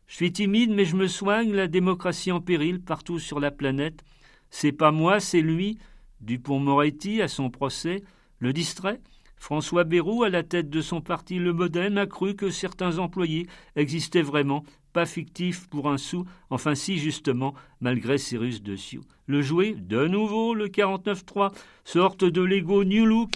je 0.07 0.15
suis 0.15 0.31
timide, 0.31 0.72
mais 0.72 0.86
je 0.86 0.95
me 0.95 1.07
soigne, 1.07 1.53
la 1.53 1.67
démocratie 1.67 2.31
en 2.31 2.41
péril 2.41 2.81
partout 2.81 3.19
sur 3.19 3.39
la 3.39 3.51
planète. 3.51 4.03
C'est 4.50 4.72
pas 4.72 4.91
moi, 4.91 5.19
c'est 5.19 5.41
lui. 5.41 5.77
Dupont-Moretti, 6.22 7.22
à 7.22 7.27
son 7.27 7.50
procès, 7.50 8.03
le 8.39 8.53
distrait. 8.53 9.01
François 9.38 9.83
Bayrou, 9.83 10.24
à 10.24 10.29
la 10.29 10.43
tête 10.43 10.69
de 10.69 10.79
son 10.79 11.01
parti 11.01 11.38
Le 11.38 11.51
Modem, 11.51 11.98
a 11.98 12.05
cru 12.05 12.36
que 12.36 12.50
certains 12.50 12.98
employés 12.98 13.48
existaient 13.75 14.22
vraiment, 14.22 14.63
pas 14.93 15.05
fictifs 15.05 15.67
pour 15.67 15.89
un 15.89 15.98
sou, 15.98 16.25
enfin 16.50 16.75
si 16.75 16.98
justement, 16.98 17.53
malgré 17.81 18.17
Cyrus 18.17 18.63
de 18.63 18.77
Sioux. 18.77 19.03
Le 19.25 19.41
jouet, 19.41 19.75
de 19.77 20.07
nouveau, 20.07 20.53
le 20.53 20.67
49-3, 20.67 21.51
sorte 21.83 22.24
de 22.24 22.41
Lego 22.41 22.86
New 22.86 23.05
Look. 23.05 23.31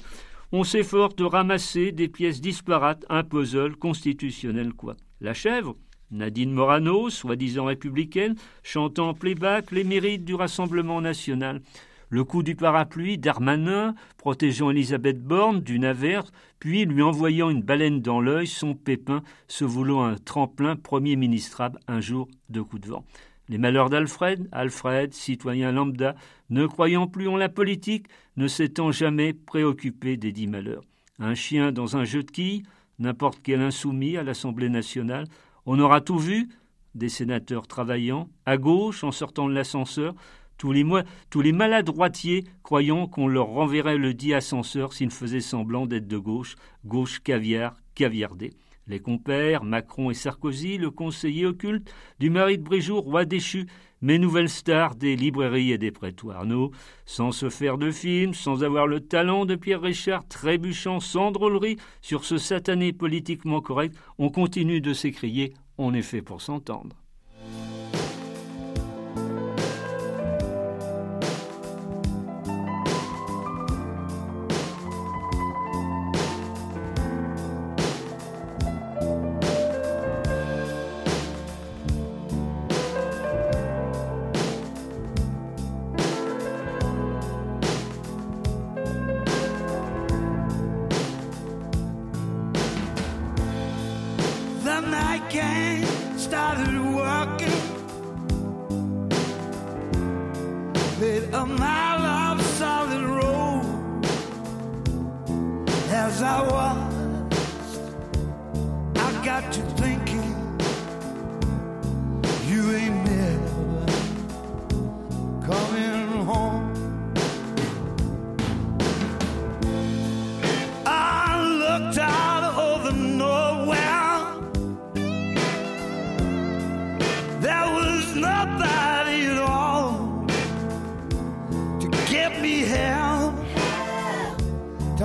On 0.54 0.64
s'efforce 0.64 1.16
de 1.18 1.26
ramasser 1.26 1.92
des 1.92 2.08
pièces 2.08 2.40
disparates, 2.40 3.06
un 3.10 3.24
puzzle 3.24 3.76
constitutionnel 3.76 4.72
quoi. 4.74 4.96
La 5.20 5.34
chèvre, 5.34 5.76
Nadine 6.12 6.52
Morano, 6.52 7.10
soi-disant 7.10 7.66
républicaine, 7.66 8.36
chantant 8.64 9.10
en 9.10 9.14
playback 9.14 9.72
les 9.72 9.84
mérites 9.84 10.24
du 10.24 10.36
Rassemblement 10.36 11.02
national. 11.02 11.62
Le 12.10 12.24
coup 12.24 12.44
du 12.44 12.56
parapluie 12.56 13.18
d'Armanin, 13.18 13.94
protégeant 14.18 14.72
Elisabeth 14.72 15.22
Borne 15.22 15.60
d'une 15.60 15.84
averse, 15.84 16.32
puis 16.60 16.86
lui 16.86 17.02
envoyant 17.02 17.50
une 17.50 17.62
baleine 17.62 18.00
dans 18.00 18.22
l'œil, 18.22 18.48
son 18.48 18.74
pépin 18.74 19.22
se 19.50 19.66
voulant 19.66 20.06
un 20.06 20.16
tremplin 20.16 20.78
premier 20.78 21.18
ministrable 21.18 21.80
un 21.88 22.00
jour 22.00 22.30
de 22.50 22.62
coup 22.62 22.80
de 22.80 22.88
vent. 22.88 23.04
Les 23.50 23.58
malheurs 23.58 23.90
d'Alfred, 23.90 24.48
Alfred, 24.54 25.14
citoyen 25.14 25.74
lambda, 25.74 26.16
ne 26.50 26.66
croyant 26.66 27.08
plus 27.08 27.28
en 27.28 27.36
la 27.36 27.50
politique, 27.50 28.08
ne 28.38 28.48
s'étant 28.48 28.92
jamais 28.92 29.34
préoccupé 29.34 30.16
des 30.16 30.32
dix 30.32 30.48
malheurs. 30.48 30.84
Un 31.20 31.36
chien 31.36 31.74
dans 31.74 31.98
un 31.98 32.06
jeu 32.06 32.24
de 32.24 32.32
quilles, 32.32 32.64
n'importe 33.00 33.40
quel 33.44 33.62
insoumis 33.62 34.18
à 34.18 34.24
l'Assemblée 34.24 34.70
nationale, 34.70 35.28
on 35.68 35.80
aura 35.80 36.02
tout 36.02 36.18
vu, 36.18 36.50
des 36.96 37.10
sénateurs 37.10 37.68
travaillant, 37.68 38.30
à 38.46 38.58
gauche 38.58 39.04
en 39.04 39.12
sortant 39.12 39.48
de 39.48 39.54
l'ascenseur, 39.54 40.16
tous 40.58 40.72
les, 40.72 41.54
maladroitiers 41.54 42.46
croyant 42.64 43.06
qu'on 43.06 43.28
leur 43.28 43.48
renverrait 43.48 43.98
le 43.98 44.16
dit 44.16 44.34
ascenseur 44.34 44.94
s'ils 44.94 45.12
faisaient 45.12 45.42
semblant 45.42 45.86
d'être 45.86 46.08
de 46.08 46.18
gauche, 46.18 46.56
gauche 46.86 47.20
caviar, 47.20 47.76
caviardé. 47.94 48.54
Les 48.88 49.00
compères, 49.00 49.64
Macron 49.64 50.12
et 50.12 50.14
Sarkozy, 50.14 50.78
le 50.78 50.92
conseiller 50.92 51.46
occulte 51.46 51.92
du 52.20 52.30
mari 52.30 52.58
de 52.58 52.64
Bréjoux, 52.64 53.02
roi 53.02 53.26
déchu, 53.26 53.68
mes 54.02 54.20
nouvelles 54.20 54.50
stars 54.50 54.96
des 54.96 55.16
librairies 55.16 55.72
et 55.72 55.78
des 55.78 55.92
prétoires. 55.92 56.46
Nous, 56.46 56.72
sans 57.06 57.32
se 57.32 57.50
faire 57.50 57.78
de 57.78 57.92
film, 57.92 58.34
sans 58.34 58.64
avoir 58.64 58.88
le 58.88 59.02
talent 59.02 59.46
de 59.46 59.56
Pierre 59.56 59.82
Richard, 59.82 60.28
trébuchant 60.28 61.00
sans 61.00 61.32
drôlerie 61.32 61.78
sur 62.02 62.24
ce 62.24 62.38
satané 62.38 62.94
politiquement 62.94 63.62
correct, 63.62 63.96
on 64.18 64.30
continue 64.30 64.82
de 64.82 64.94
s'écrier 64.94 65.54
on 65.78 65.94
est 65.94 66.02
fait 66.02 66.22
pour 66.22 66.42
s'entendre. 66.42 66.96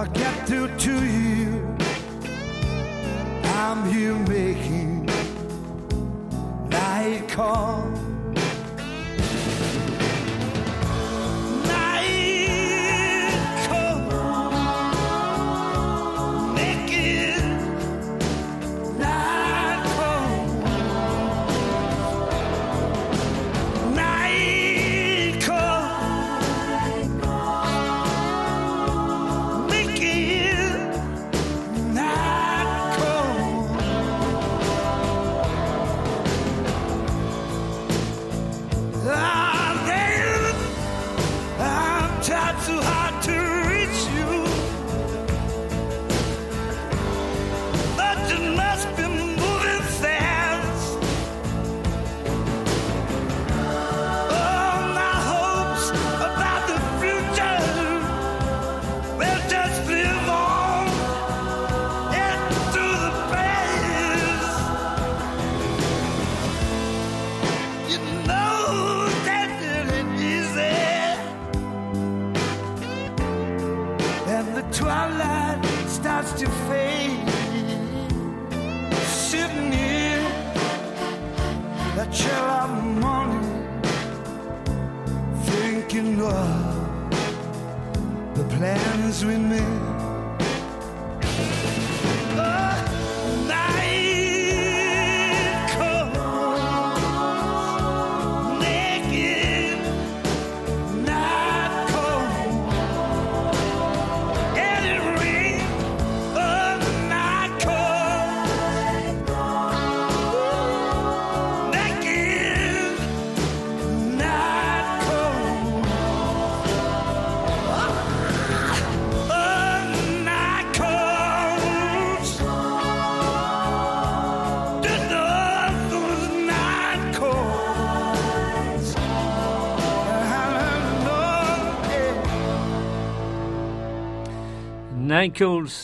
I 0.03 0.09
get 0.09 0.49
through 0.49 0.67
to 0.79 1.07
you, 1.07 1.77
I'm 3.45 3.89
here 3.89 4.19
making 4.27 5.07
night 6.69 7.29
call. 7.29 7.92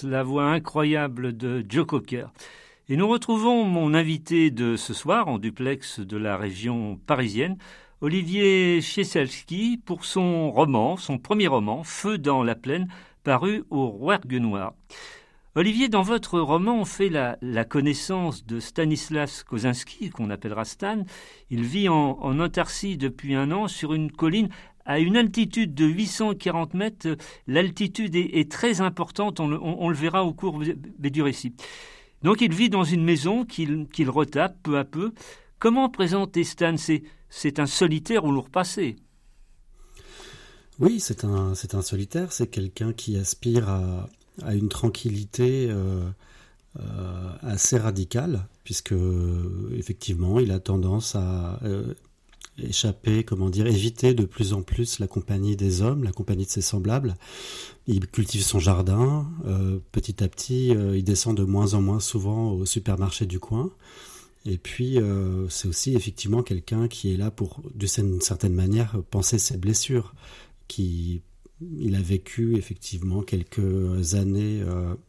La 0.02 0.24
voix 0.24 0.46
incroyable 0.46 1.36
de 1.36 1.64
Joe 1.68 1.86
Cocker. 1.86 2.26
Et 2.88 2.96
nous 2.96 3.06
retrouvons 3.06 3.62
mon 3.62 3.94
invité 3.94 4.50
de 4.50 4.74
ce 4.74 4.92
soir 4.92 5.28
en 5.28 5.38
duplex 5.38 6.00
de 6.00 6.16
la 6.16 6.36
région 6.36 6.98
parisienne, 7.06 7.56
Olivier 8.00 8.80
Chieselski, 8.80 9.80
pour 9.84 10.04
son 10.06 10.50
roman, 10.50 10.96
son 10.96 11.18
premier 11.18 11.46
roman, 11.46 11.84
Feu 11.84 12.18
dans 12.18 12.42
la 12.42 12.56
plaine, 12.56 12.88
paru 13.22 13.62
au 13.70 13.86
Rouergue 13.86 14.40
Noir. 14.40 14.74
Olivier, 15.54 15.88
dans 15.88 16.02
votre 16.02 16.40
roman, 16.40 16.80
on 16.80 16.84
fait 16.84 17.08
la, 17.08 17.64
connaissance 17.64 18.44
de 18.44 18.58
Stanislas 18.58 19.44
Kozinski, 19.44 20.10
qu'on 20.10 20.30
appellera 20.30 20.64
Stan. 20.64 21.04
Il 21.50 21.62
vit 21.62 21.88
en, 21.88 22.18
en 22.20 22.34
depuis 22.34 23.34
un 23.36 23.52
an 23.52 23.68
sur 23.68 23.94
une 23.94 24.10
colline 24.10 24.48
à 24.88 24.98
une 24.98 25.16
altitude 25.16 25.74
de 25.74 25.84
840 25.84 26.74
mètres. 26.74 27.16
L'altitude 27.46 28.16
est, 28.16 28.50
très 28.50 28.80
importante, 28.80 29.38
on 29.38 29.88
le, 29.88 29.94
verra 29.94 30.24
au 30.24 30.32
cours 30.32 30.58
du 30.98 31.22
récit. 31.22 31.54
Donc 32.22 32.40
il 32.40 32.52
vit 32.52 32.70
dans 32.70 32.84
une 32.84 33.04
maison 33.04 33.44
qu'il 33.44 33.86
qu 33.86 34.08
retape 34.08 34.56
peu 34.62 34.78
à 34.78 34.84
peu. 34.84 35.12
Comment 35.60 35.90
présenter 35.90 36.42
Stan 36.42 36.74
C'est 37.28 37.58
un 37.60 37.66
solitaire 37.66 38.24
au 38.24 38.32
lourd 38.32 38.48
passé? 38.48 38.96
Oui, 40.80 41.00
c'est 41.00 41.24
un, 41.24 41.54
solitaire, 41.54 42.32
c'est 42.32 42.46
quelqu'un 42.46 42.92
qui 42.92 43.16
aspire 43.16 43.68
à, 43.68 44.08
à 44.42 44.54
une 44.54 44.68
tranquillité 44.68 45.68
euh, 45.68 46.08
euh, 46.78 47.32
assez 47.42 47.76
radicale, 47.76 48.46
puisque 48.64 48.94
effectivement, 49.72 50.40
il 50.40 50.50
a 50.52 50.60
tendance 50.60 51.14
à 51.14 51.58
euh, 51.64 51.92
échapper, 52.62 53.24
comment 53.24 53.50
dire, 53.50 53.66
éviter 53.66 54.14
de 54.14 54.24
plus 54.24 54.52
en 54.52 54.62
plus 54.62 54.98
la 54.98 55.06
compagnie 55.06 55.56
des 55.56 55.82
hommes, 55.82 56.04
la 56.04 56.12
compagnie 56.12 56.44
de 56.44 56.50
ses 56.50 56.60
semblables. 56.60 57.16
Il 57.86 58.06
cultive 58.06 58.42
son 58.42 58.58
jardin, 58.58 59.30
euh, 59.46 59.78
petit 59.92 60.22
à 60.22 60.28
petit, 60.28 60.74
euh, 60.74 60.96
il 60.96 61.04
descend 61.04 61.36
de 61.36 61.44
moins 61.44 61.74
en 61.74 61.82
moins 61.82 62.00
souvent 62.00 62.52
au 62.52 62.66
supermarché 62.66 63.26
du 63.26 63.38
coin. 63.38 63.70
Et 64.44 64.58
puis, 64.58 64.98
euh, 64.98 65.48
c'est 65.48 65.68
aussi 65.68 65.94
effectivement 65.94 66.42
quelqu'un 66.42 66.88
qui 66.88 67.12
est 67.12 67.16
là 67.16 67.30
pour, 67.30 67.60
d'une 67.74 68.20
certaine 68.20 68.54
manière, 68.54 68.96
penser 69.10 69.38
ses 69.38 69.56
blessures, 69.56 70.14
qui 70.68 71.22
il 71.60 71.96
a 71.96 72.00
vécu 72.00 72.56
effectivement 72.56 73.22
quelques 73.22 74.14
années 74.14 74.62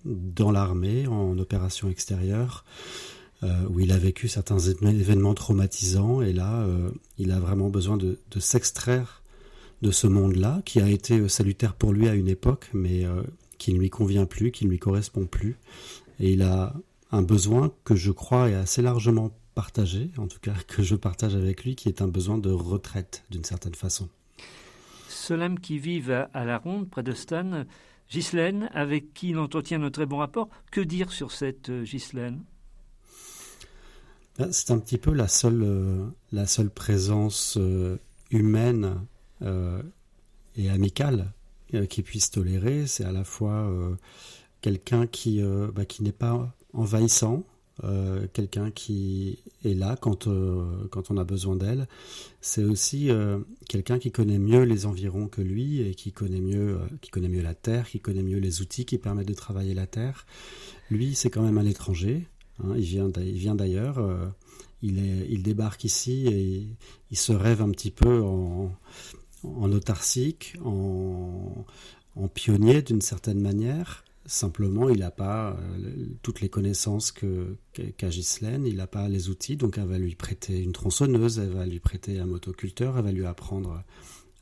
dans 0.04 0.52
l'armée, 0.52 1.06
en 1.06 1.38
opération 1.38 1.90
extérieure, 1.90 2.66
euh, 3.44 3.66
où 3.70 3.80
il 3.80 3.92
a 3.92 3.98
vécu 3.98 4.28
certains 4.28 4.60
événements 4.60 5.34
traumatisants, 5.34 6.22
et 6.22 6.34
là, 6.34 6.62
euh, 6.62 6.90
il 7.18 7.32
a 7.32 7.40
vraiment 7.40 7.70
besoin 7.70 7.98
de, 7.98 8.18
s'extraire 8.40 9.24
de 9.82 9.92
ce 9.92 10.08
monde-là, 10.08 10.62
qui 10.66 10.82
a 10.82 10.90
été 10.90 11.28
salutaire 11.30 11.74
pour 11.74 11.94
lui 11.94 12.08
à 12.10 12.14
une 12.14 12.28
époque, 12.28 12.70
mais 12.74 13.06
qui 13.58 13.74
ne 13.74 13.80
lui 13.80 13.90
convient 13.90 14.26
plus, 14.26 14.52
qui 14.52 14.66
ne 14.66 14.72
lui 14.72 14.80
correspond 14.80 15.26
plus. 15.26 15.58
Et 16.20 16.34
il 16.34 16.42
a 16.42 16.74
un 17.14 17.22
besoin 17.22 17.72
que 17.86 17.96
je 17.96 18.12
crois 18.12 18.50
est 18.50 18.56
assez 18.56 18.82
largement 18.82 19.32
partagé, 19.56 20.10
en 20.18 20.28
tout 20.28 20.40
cas 20.42 20.56
que 20.68 20.84
je 20.84 20.96
partage 20.96 21.36
avec 21.36 21.64
lui, 21.64 21.76
qui 21.76 21.88
est 21.88 22.02
un 22.02 22.10
besoin 22.10 22.38
de 22.38 22.52
retraite 22.52 23.24
d'une 23.30 23.46
certaine 23.46 23.76
façon 23.76 24.10
ceux-là 25.30 25.50
qui 25.62 25.78
vivent 25.78 26.28
à, 26.34 26.46
la 26.46 26.58
Ronde, 26.58 26.90
près 26.90 27.04
de 27.04 27.14
Stan, 27.14 27.66
Ghislaine, 28.10 28.70
avec 28.74 29.14
qui 29.14 29.30
il 29.30 29.38
entretient 29.38 29.84
un 29.84 29.92
très 29.92 30.08
bon 30.08 30.18
rapport. 30.18 30.50
Que 30.72 30.82
dire 30.82 31.12
sur 31.12 31.32
cette 31.32 31.70
euh, 31.70 31.84
Ghislaine? 31.84 32.44
C'est 34.52 34.72
un 34.72 34.80
petit 34.80 34.98
peu 34.98 35.12
la 35.12 35.28
seule, 35.28 35.64
euh, 35.64 36.06
la 36.32 36.46
seule 36.46 36.70
présence 36.70 37.58
euh, 37.60 37.98
humaine 38.32 39.06
euh, 39.42 39.82
et 40.56 40.70
amicale 40.70 41.34
qui 41.88 42.02
puisse 42.02 42.32
tolérer. 42.32 42.88
C'est 42.88 43.04
à 43.04 43.12
la 43.12 43.24
fois 43.24 43.72
quelqu'un 44.62 45.06
qui, 45.06 45.40
bah, 45.76 45.86
qui 45.86 46.02
n'est 46.02 46.12
pas 46.12 46.52
envahissant, 46.74 47.44
quelqu'un 48.34 48.72
qui 48.72 49.38
est 49.64 49.76
là 49.76 49.96
quand, 49.96 50.28
quand 50.90 51.12
on 51.12 51.18
a 51.18 51.24
besoin 51.24 51.56
d'elle. 51.56 51.88
C'est 52.42 52.64
aussi 52.64 53.12
quelqu'un 53.68 54.00
qui 54.00 54.12
connaît 54.12 54.40
mieux 54.40 54.64
les 54.64 54.88
environs 54.88 55.28
que 55.28 55.44
lui 55.44 55.82
et 55.82 55.94
qui 55.94 56.12
connaît 56.12 56.42
mieux, 56.42 56.80
qui 57.02 57.12
connaît 57.12 57.30
mieux 57.30 57.44
la 57.44 57.54
terre, 57.54 57.88
qui 57.88 58.00
connaît 58.00 58.24
mieux 58.24 58.40
les 58.40 58.62
outils 58.62 58.86
qui 58.86 58.98
permettent 58.98 59.28
de 59.28 59.36
travailler 59.36 59.76
la 59.76 59.86
terre. 59.86 60.26
Lui, 60.90 61.14
c'est 61.14 61.30
quand 61.30 61.44
même 61.44 61.60
un 61.60 61.68
étranger. 61.68 62.28
Hein, 62.64 62.74
il 62.78 62.84
vient, 62.84 63.10
il 63.18 63.56
d'ailleurs. 63.56 64.00
il, 64.82 65.00
est, 65.00 65.28
il 65.30 65.44
débarque 65.44 65.84
ici 65.84 66.28
et 66.28 66.68
il 67.12 67.18
se 67.18 67.34
rêve 67.34 67.62
un 67.62 67.72
petit 67.72 67.92
peu 67.92 68.22
en, 68.22 68.72
en 69.44 69.72
autarcique, 69.72 70.56
en, 70.64 71.66
en 72.16 72.28
pionnier 72.28 72.82
d'une 72.82 73.02
certaine 73.02 73.40
manière. 73.40 74.04
Simplement, 74.26 74.90
il 74.90 75.00
n'a 75.00 75.10
pas 75.10 75.58
euh, 75.58 76.06
toutes 76.22 76.42
les 76.42 76.50
connaissances 76.50 77.12
que 77.12 77.56
qu'a 77.74 78.10
Ghislaine, 78.10 78.68
il 78.68 78.76
n'a 78.76 78.86
pas 78.86 79.10
les 79.10 79.30
outils, 79.30 79.56
donc 79.58 79.80
elle 79.80 79.88
va 79.88 79.98
lui 79.98 80.14
prêter 80.14 80.62
une 80.62 80.72
tronçonneuse, 80.72 81.40
elle 81.40 81.50
va 81.50 81.66
lui 81.66 81.80
prêter 81.80 82.20
un 82.20 82.28
motoculteur, 82.28 82.98
elle 82.98 83.06
va 83.06 83.12
lui 83.12 83.26
apprendre 83.26 83.84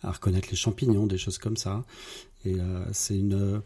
à 0.02 0.12
reconnaître 0.12 0.50
les 0.52 0.58
champignons, 0.58 1.08
des 1.08 1.18
choses 1.18 1.38
comme 1.38 1.56
ça. 1.56 1.86
Et 2.44 2.60
euh, 2.60 2.84
c'est 2.92 3.18
une 3.18 3.62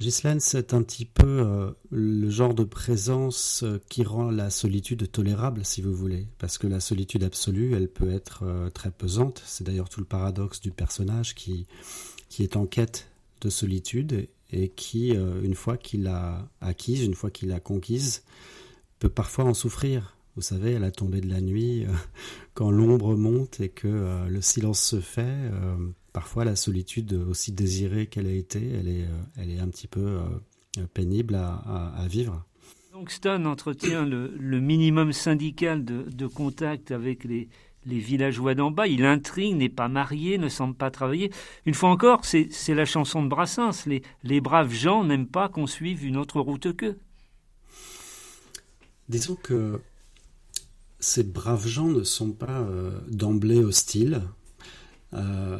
Ghislaine, 0.00 0.38
c'est 0.38 0.74
un 0.74 0.82
petit 0.82 1.04
peu 1.04 1.26
euh, 1.26 1.72
le 1.90 2.30
genre 2.30 2.54
de 2.54 2.62
présence 2.62 3.64
qui 3.88 4.04
rend 4.04 4.30
la 4.30 4.48
solitude 4.48 5.10
tolérable, 5.10 5.64
si 5.64 5.82
vous 5.82 5.92
voulez, 5.92 6.28
parce 6.38 6.56
que 6.56 6.68
la 6.68 6.78
solitude 6.78 7.24
absolue, 7.24 7.74
elle 7.74 7.88
peut 7.88 8.10
être 8.10 8.44
euh, 8.44 8.70
très 8.70 8.92
pesante. 8.92 9.42
C'est 9.44 9.64
d'ailleurs 9.64 9.88
tout 9.88 10.00
le 10.00 10.06
paradoxe 10.06 10.60
du 10.60 10.70
personnage 10.70 11.34
qui 11.34 11.66
qui 12.28 12.42
est 12.42 12.56
en 12.56 12.66
quête 12.66 13.08
de 13.40 13.50
solitude 13.50 14.28
et 14.50 14.68
qui, 14.68 15.16
euh, 15.16 15.42
une 15.42 15.54
fois 15.54 15.76
qu'il 15.76 16.04
l'a 16.04 16.48
acquise, 16.60 17.02
une 17.02 17.14
fois 17.14 17.30
qu'il 17.30 17.48
l'a 17.48 17.60
conquise, 17.60 18.22
peut 18.98 19.08
parfois 19.08 19.44
en 19.44 19.54
souffrir. 19.54 20.16
Vous 20.36 20.42
savez, 20.42 20.76
à 20.76 20.78
la 20.78 20.90
tombée 20.90 21.20
de 21.20 21.28
la 21.28 21.40
nuit, 21.40 21.84
euh, 21.84 21.92
quand 22.54 22.70
l'ombre 22.70 23.16
monte 23.16 23.60
et 23.60 23.68
que 23.68 23.88
euh, 23.88 24.28
le 24.28 24.40
silence 24.40 24.80
se 24.80 25.00
fait, 25.00 25.22
euh, 25.26 25.76
parfois 26.18 26.44
la 26.44 26.56
solitude, 26.56 27.12
aussi 27.12 27.52
désirée 27.52 28.08
qu'elle 28.08 28.26
a 28.26 28.32
été, 28.32 28.58
elle 28.58 28.88
est, 28.88 29.04
euh, 29.04 29.22
elle 29.36 29.50
est 29.52 29.60
un 29.60 29.68
petit 29.68 29.86
peu 29.86 30.00
euh, 30.00 30.86
pénible 30.92 31.36
à, 31.36 31.62
à, 31.64 32.02
à, 32.02 32.08
vivre. 32.08 32.44
Donc 32.92 33.12
Stan 33.12 33.44
entretient 33.44 34.04
le, 34.04 34.34
le 34.36 34.58
minimum 34.58 35.12
syndical 35.12 35.84
de, 35.84 36.02
de, 36.10 36.26
contact 36.26 36.90
avec 36.90 37.22
les, 37.22 37.48
les 37.86 38.00
villageois 38.00 38.56
d'en 38.56 38.72
bas. 38.72 38.88
Il 38.88 39.04
intrigue, 39.04 39.54
n'est 39.54 39.68
pas 39.68 39.86
marié, 39.86 40.38
ne 40.38 40.48
semble 40.48 40.74
pas 40.74 40.90
travailler. 40.90 41.30
Une 41.66 41.74
fois 41.74 41.90
encore, 41.90 42.24
c'est 42.24 42.74
la 42.74 42.84
chanson 42.84 43.22
de 43.22 43.28
Brassens. 43.28 43.86
Les, 43.86 44.02
les 44.24 44.40
braves 44.40 44.72
gens 44.72 45.04
n'aiment 45.04 45.28
pas 45.28 45.48
qu'on 45.48 45.68
suive 45.68 46.04
une 46.04 46.16
autre 46.16 46.40
route 46.40 46.76
qu'eux. 46.76 46.98
Disons 49.08 49.36
que 49.36 49.80
ces 50.98 51.22
braves 51.22 51.68
gens 51.68 51.86
ne 51.86 52.02
sont 52.02 52.32
pas 52.32 52.62
euh, 52.62 52.98
d'emblée 53.08 53.62
hostiles. 53.62 54.22
Euh, 55.14 55.58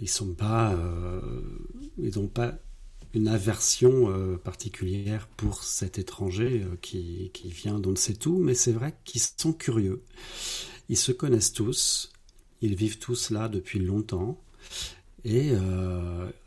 ils 0.00 0.10
pas, 0.36 0.74
euh, 0.74 1.20
n'ont 1.98 2.28
pas 2.28 2.54
une 3.14 3.28
aversion 3.28 4.10
euh, 4.10 4.36
particulière 4.36 5.28
pour 5.36 5.62
cet 5.64 5.98
étranger 5.98 6.66
qui, 6.82 7.30
vient 7.44 7.78
d'on 7.78 7.92
ne 7.92 7.96
sait 7.96 8.14
tout, 8.14 8.38
mais 8.38 8.54
c'est 8.54 8.72
vrai 8.72 8.94
qu'ils 9.04 9.22
sont 9.22 9.52
curieux. 9.52 10.02
Ils 10.88 10.96
se 10.96 11.12
connaissent 11.12 11.52
tous, 11.52 12.12
ils 12.60 12.74
vivent 12.74 12.98
tous 12.98 13.30
là 13.30 13.48
depuis 13.48 13.78
longtemps. 13.78 14.40
Et 15.24 15.50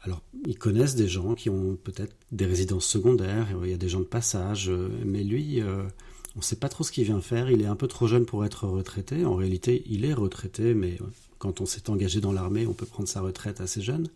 alors, 0.03 0.23
ils 0.47 0.57
connaissent 0.57 0.95
des 0.95 1.07
gens 1.07 1.35
qui 1.35 1.49
ont 1.49 1.75
peut-être 1.75 2.15
des 2.31 2.45
résidences 2.45 2.85
secondaires, 2.85 3.47
il 3.63 3.69
y 3.69 3.73
a 3.73 3.77
des 3.77 3.89
gens 3.89 3.99
de 3.99 4.05
passage, 4.05 4.71
mais 5.05 5.23
lui, 5.23 5.61
on 5.61 6.39
ne 6.39 6.43
sait 6.43 6.55
pas 6.55 6.69
trop 6.69 6.83
ce 6.83 6.91
qu'il 6.91 7.03
vient 7.03 7.21
faire. 7.21 7.51
Il 7.51 7.61
est 7.61 7.65
un 7.65 7.75
peu 7.75 7.87
trop 7.87 8.07
jeune 8.07 8.25
pour 8.25 8.45
être 8.45 8.67
retraité. 8.67 9.25
En 9.25 9.35
réalité, 9.35 9.83
il 9.87 10.05
est 10.05 10.13
retraité, 10.13 10.73
mais 10.73 10.97
quand 11.41 11.59
on 11.59 11.65
s'est 11.65 11.89
engagé 11.89 12.21
dans 12.21 12.31
l'armée, 12.31 12.67
on 12.67 12.73
peut 12.73 12.85
prendre 12.85 13.09
sa 13.09 13.19
retraite 13.19 13.61
assez 13.61 13.81
jeune. 13.81 14.09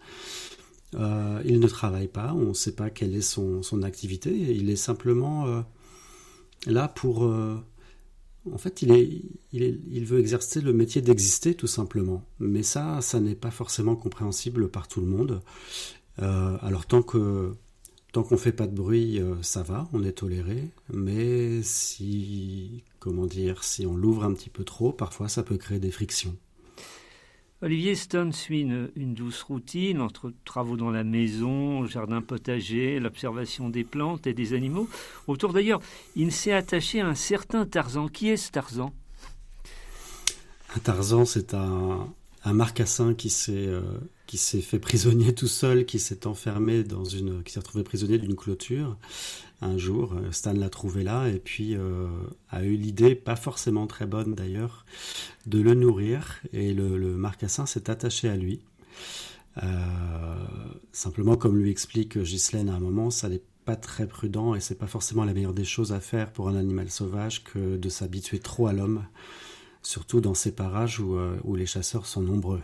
Euh, 0.93 1.41
il 1.43 1.59
ne 1.59 1.67
travaille 1.67 2.07
pas, 2.07 2.33
on 2.33 2.49
ne 2.49 2.53
sait 2.53 2.73
pas 2.73 2.91
quelle 2.91 3.15
est 3.15 3.21
son, 3.21 3.81
activité. 3.81 4.31
Il 4.31 4.69
est 4.69 4.75
simplement 4.75 5.47
euh, 5.47 5.61
là 6.67 6.87
pour. 6.87 7.25
Euh, 7.25 7.55
en 8.53 8.59
fait, 8.59 8.83
il, 8.83 10.05
veut 10.05 10.19
exercer 10.19 10.61
le 10.61 10.71
métier 10.71 11.01
d'exister, 11.01 11.55
tout 11.55 11.65
simplement. 11.65 12.23
Mais 12.37 12.61
ça, 12.61 13.01
ça 13.01 13.19
n'est 13.19 13.33
pas 13.33 13.49
forcément 13.49 13.95
compréhensible 13.95 14.69
par 14.69 14.87
tout 14.87 15.01
le 15.01 15.07
monde. 15.07 15.41
alors, 16.19 16.85
tant 16.85 17.01
que 17.01 17.55
Tant 18.11 18.23
qu'on 18.23 18.37
fait 18.37 18.53
pas 18.53 18.65
de 18.65 18.73
bruit, 18.73 19.19
ça 19.41 19.61
va, 19.61 19.89
on 19.91 20.01
est 20.01 20.13
toléré. 20.13 20.69
Mais 20.93 21.61
si, 21.63 22.83
comment 22.99 23.25
dire, 23.25 23.65
si 23.65 23.85
on 23.85 23.97
l'ouvre 23.97 24.23
un 24.23 24.33
petit 24.33 24.49
peu 24.49 24.63
trop, 24.63 24.93
parfois 24.93 25.27
ça 25.27 25.43
peut 25.43 25.57
créer 25.57 25.79
des 25.79 25.91
frictions. 25.91 26.37
Olivier 27.61 27.95
Stone 27.95 28.33
suit 28.33 28.61
une, 28.61 29.13
douce 29.13 29.41
routine 29.43 30.01
entre 30.01 30.33
travaux 30.43 30.75
dans 30.75 30.91
la 30.91 31.03
maison, 31.03 31.85
jardin 31.85 32.21
potager, 32.21 32.99
l'observation 32.99 33.69
des 33.69 33.83
plantes 33.83 34.27
et 34.27 34.33
des 34.33 34.53
animaux. 34.53 34.89
Autour 35.27 35.53
d'ailleurs, 35.53 35.79
il 36.15 36.31
s'est 36.31 36.51
attaché 36.51 36.99
à 36.99 37.07
un 37.07 37.15
certain 37.15 37.65
Tarzan. 37.65 38.07
Qui 38.09 38.29
est 38.29 38.37
ce 38.37 38.51
Tarzan? 38.51 38.93
Un 40.75 40.79
Tarzan, 40.79 41.23
c'est 41.23 41.53
un, 41.53 42.07
un 42.43 42.53
marcassin 42.53 43.13
qui 43.13 43.29
s'est 43.29 43.67
euh, 43.67 43.81
qui 44.35 44.41
s'est 44.41 44.59
fait 44.59 44.79
prisonnier 44.79 45.33
tout 45.33 45.47
seul, 45.47 45.85
qui 45.85 45.97
s'est 45.97 46.27
enfermé 46.27 46.83
dans 46.83 47.05
une, 47.05 47.41
qui 47.41 47.53
s'est 47.53 47.59
retrouvé 47.59 47.85
prisonnier 47.85 48.17
d'une 48.17 48.35
clôture. 48.35 48.97
Un 49.61 49.77
jour, 49.77 50.13
euh, 50.13 50.29
Stan 50.33 50.51
l'a 50.51 50.67
trouvé 50.69 51.03
là 51.03 51.29
et 51.29 51.39
puis 51.39 51.73
euh, 51.73 52.09
a 52.49 52.65
eu 52.65 52.75
l'idée, 52.75 53.15
pas 53.15 53.37
forcément 53.37 53.87
très 53.87 54.05
bonne 54.05 54.35
d'ailleurs, 54.35 54.85
de 55.45 55.61
le 55.61 55.73
nourrir 55.73 56.41
et 56.51 56.73
le, 56.73 57.15
marcassin 57.15 57.65
s'est 57.65 57.89
attaché 57.89 58.27
à 58.27 58.35
lui. 58.35 58.59
simplement, 60.91 61.37
comme 61.37 61.57
lui 61.57 61.71
explique 61.71 62.17
Ghislaine 62.17 62.67
à 62.67 62.73
un 62.73 62.81
moment, 62.81 63.11
ça 63.11 63.29
n'est 63.29 63.43
pas 63.63 63.77
très 63.77 64.05
prudent 64.05 64.53
et 64.53 64.59
c'est 64.59 64.75
pas 64.75 64.87
forcément 64.87 65.23
la 65.23 65.33
meilleure 65.33 65.53
des 65.53 65.63
choses 65.63 65.93
à 65.93 66.01
faire 66.01 66.33
pour 66.33 66.49
un 66.49 66.57
animal 66.57 66.89
sauvage 66.89 67.45
que 67.45 67.77
de 67.77 67.87
s'habituer 67.87 68.39
trop 68.39 68.67
à 68.67 68.73
l'homme 68.73 69.05
surtout 69.81 70.19
dans 70.19 70.33
ces 70.33 70.51
parages 70.51 70.99
euh, 70.99 71.37
où 71.43 71.55
les 71.55 71.67
chasseurs 71.67 72.07
sont 72.07 72.21
nombreux. 72.21 72.61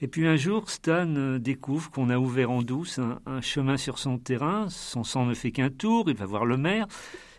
Et 0.00 0.08
puis 0.08 0.26
un 0.26 0.36
jour, 0.36 0.70
Stan 0.70 1.08
euh, 1.16 1.38
découvre 1.38 1.90
qu'on 1.90 2.10
a 2.10 2.18
ouvert 2.18 2.50
en 2.50 2.62
douce 2.62 3.00
un, 3.26 3.40
chemin 3.40 3.76
sur 3.76 3.98
son 3.98 4.18
terrain. 4.18 4.68
Son 4.68 5.04
sang 5.04 5.26
ne 5.26 5.34
fait 5.34 5.50
qu'un 5.50 5.70
tour. 5.70 6.04
Il 6.08 6.14
va 6.14 6.26
voir 6.26 6.46
le 6.46 6.56
maire, 6.56 6.86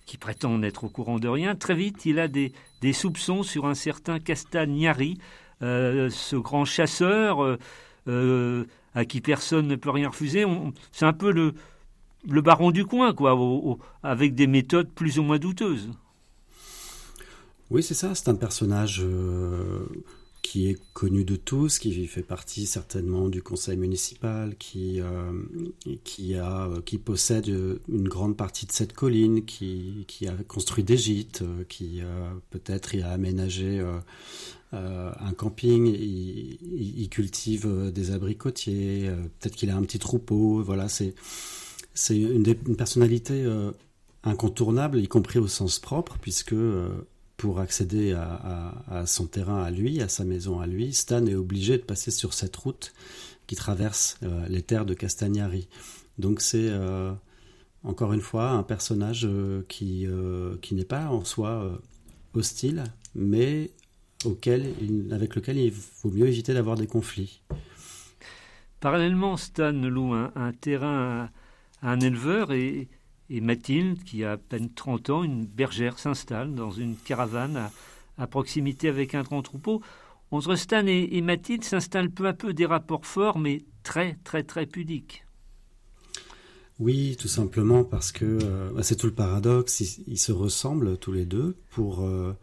qui 0.06 0.17
prétend 0.17 0.58
n'être 0.58 0.84
au 0.84 0.89
courant 0.89 1.19
de 1.19 1.28
rien. 1.28 1.56
Très 1.56 1.76
vite, 1.76 2.06
il 2.06 2.19
a 2.19 2.28
des, 2.28 2.52
soupçons 2.91 3.43
sur 3.43 3.65
un 3.65 3.76
certain 3.76 4.19
Castagnari, 4.19 5.17
euh, 5.62 6.10
ce 6.10 6.36
grand 6.36 6.65
chasseur 6.65 7.58
à 8.95 9.06
qui 9.06 9.22
personne 9.22 9.67
ne 9.67 9.76
peut 9.76 9.91
rien 9.91 10.10
refuser. 10.10 10.45
C'est 10.91 11.06
un 11.06 11.13
peu 11.13 11.32
le, 11.32 11.54
baron 12.41 12.72
du 12.72 12.86
coin, 12.86 13.13
quoi, 13.13 13.38
avec 14.04 14.36
des 14.36 14.48
méthodes 14.48 14.89
plus 14.89 15.19
ou 15.19 15.24
moins 15.24 15.39
douteuses. 15.39 15.91
Oui, 17.69 17.84
c'est 17.84 17.93
ça. 17.93 18.15
C'est 18.15 18.30
un 18.30 18.36
personnage 18.36 19.02
euh, 19.04 19.86
qui 20.41 20.67
est 20.67 20.80
connu 20.93 21.25
de 21.25 21.36
tous, 21.36 21.80
qui 21.80 22.08
fait 22.08 22.23
partie 22.23 22.65
certainement 22.65 23.30
du 23.30 23.43
conseil 23.43 23.78
municipal, 23.78 24.56
qui 24.58 25.02
euh, 25.02 25.32
qui 26.04 26.36
a 26.36 26.69
qui 26.86 26.97
possède 26.97 27.47
une 27.47 28.08
grande 28.08 28.38
partie 28.38 28.65
de 28.65 28.71
cette 28.71 28.93
colline, 28.93 29.45
qui 29.45 30.06
qui 30.08 30.28
a 30.28 30.34
construit 30.47 30.84
des 30.84 30.97
gîtes, 30.97 31.43
qui 31.67 32.02
peut-être 32.49 32.95
y 32.95 33.02
a 33.02 33.12
aménagé 33.12 33.84
euh, 34.73 35.12
un 35.19 35.34
camping, 35.34 35.88
il, 35.88 37.10
cultive 37.10 37.91
des 37.91 38.12
abricotiers, 38.12 39.10
peut-être 39.39 39.56
qu'il 39.56 39.69
a 39.69 39.75
un 39.75 39.82
petit 39.82 39.99
troupeau. 39.99 40.63
Voilà, 40.63 40.88
c'est 40.89 41.15
c'est 41.93 42.17
une, 42.17 42.56
personnalité 42.78 43.45
incontournable, 44.23 44.99
y 44.99 45.08
compris 45.08 45.39
au 45.39 45.47
sens 45.47 45.80
propre, 45.80 46.17
puisque 46.21 46.56
pour 47.39 47.62
accéder 47.62 48.12
à, 48.12 49.06
son 49.06 49.25
terrain 49.25 49.63
à 49.63 49.71
lui, 49.71 50.02
à 50.02 50.10
sa 50.10 50.25
maison 50.25 50.60
à 50.60 50.67
lui, 50.67 50.93
Stan 50.93 51.25
est 51.25 51.36
obligé 51.36 51.78
de 51.78 51.84
passer 51.84 52.12
sur 52.12 52.34
cette 52.34 52.56
route 52.58 52.93
qui 53.47 53.56
traverse 53.56 54.17
euh, 54.23 54.45
les 54.49 54.62
terres 54.62 54.86
de 54.86 54.93
Castagnari. 54.93 55.69
Donc 56.17 56.41
c'est 56.41 56.67
euh, 56.67 57.13
encore 57.86 58.12
une 58.12 58.19
fois 58.19 58.49
un 58.49 58.63
personnage 58.63 59.25
euh, 59.25 59.63
qui, 59.69 60.06
n'est 60.73 60.84
pas 60.84 61.08
en 61.08 61.23
soi 61.23 61.80
hostile, 62.34 62.84
mais 63.15 63.71
avec 64.25 65.36
lequel 65.36 65.58
il 65.58 65.71
vaut 65.71 66.12
mieux 66.12 66.28
éviter 66.28 66.54
d'avoir 66.54 66.75
des 66.75 66.88
conflits. 66.88 67.41
Parallèlement, 68.82 69.38
Stan 69.38 69.71
loue 69.71 70.13
un, 70.13 70.52
terrain 70.60 71.30
à 71.82 71.89
un 71.89 72.02
éleveur 72.02 72.52
et 72.52 72.89
et 73.30 73.42
Mathilde, 73.42 74.04
qui 74.04 74.24
a 74.24 74.34
à 74.34 74.38
peine 74.38 74.70
30 74.74 75.10
ans, 75.10 75.24
une 75.24 75.46
bergère, 75.46 76.00
s'installe 76.00 76.56
dans 76.56 76.72
une 76.72 76.96
caravane 76.96 77.70
à, 78.18 78.28
proximité 78.28 78.89
avec 78.89 79.15
un 79.15 79.24
grand 79.24 79.42
troupeau. 79.42 79.82
Entre 80.32 80.56
Stan 80.56 80.86
et, 80.86 81.22
Mathilde 81.22 81.63
s'installent 81.63 82.12
peu 82.12 82.28
à 82.28 82.34
peu 82.34 82.54
des 82.54 82.65
rapports 82.65 83.06
forts, 83.06 83.39
mais 83.39 83.63
très, 83.84 84.18
très, 84.24 84.44
très 84.44 84.65
pudiques. 84.65 85.26
Oui, 86.80 87.18
tout 87.20 87.28
simplement 87.28 87.84
parce 87.84 88.12
que 88.12 88.26
euh, 88.26 88.72
bah, 88.74 88.84
c'est 88.84 88.96
tout 88.96 89.08
le 89.08 89.13
paradoxe. 89.13 89.82
Ils, 90.08 90.18
se 90.18 90.32
ressemblent 90.32 90.98
tous 90.98 91.12
les 91.12 91.26
deux 91.26 91.56
pour 91.72 92.06
euh, 92.06 92.34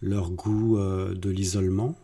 leur 0.00 0.30
goût 0.30 0.78
euh, 0.78 1.14
de 1.14 1.30
l'isolement. 1.30 1.96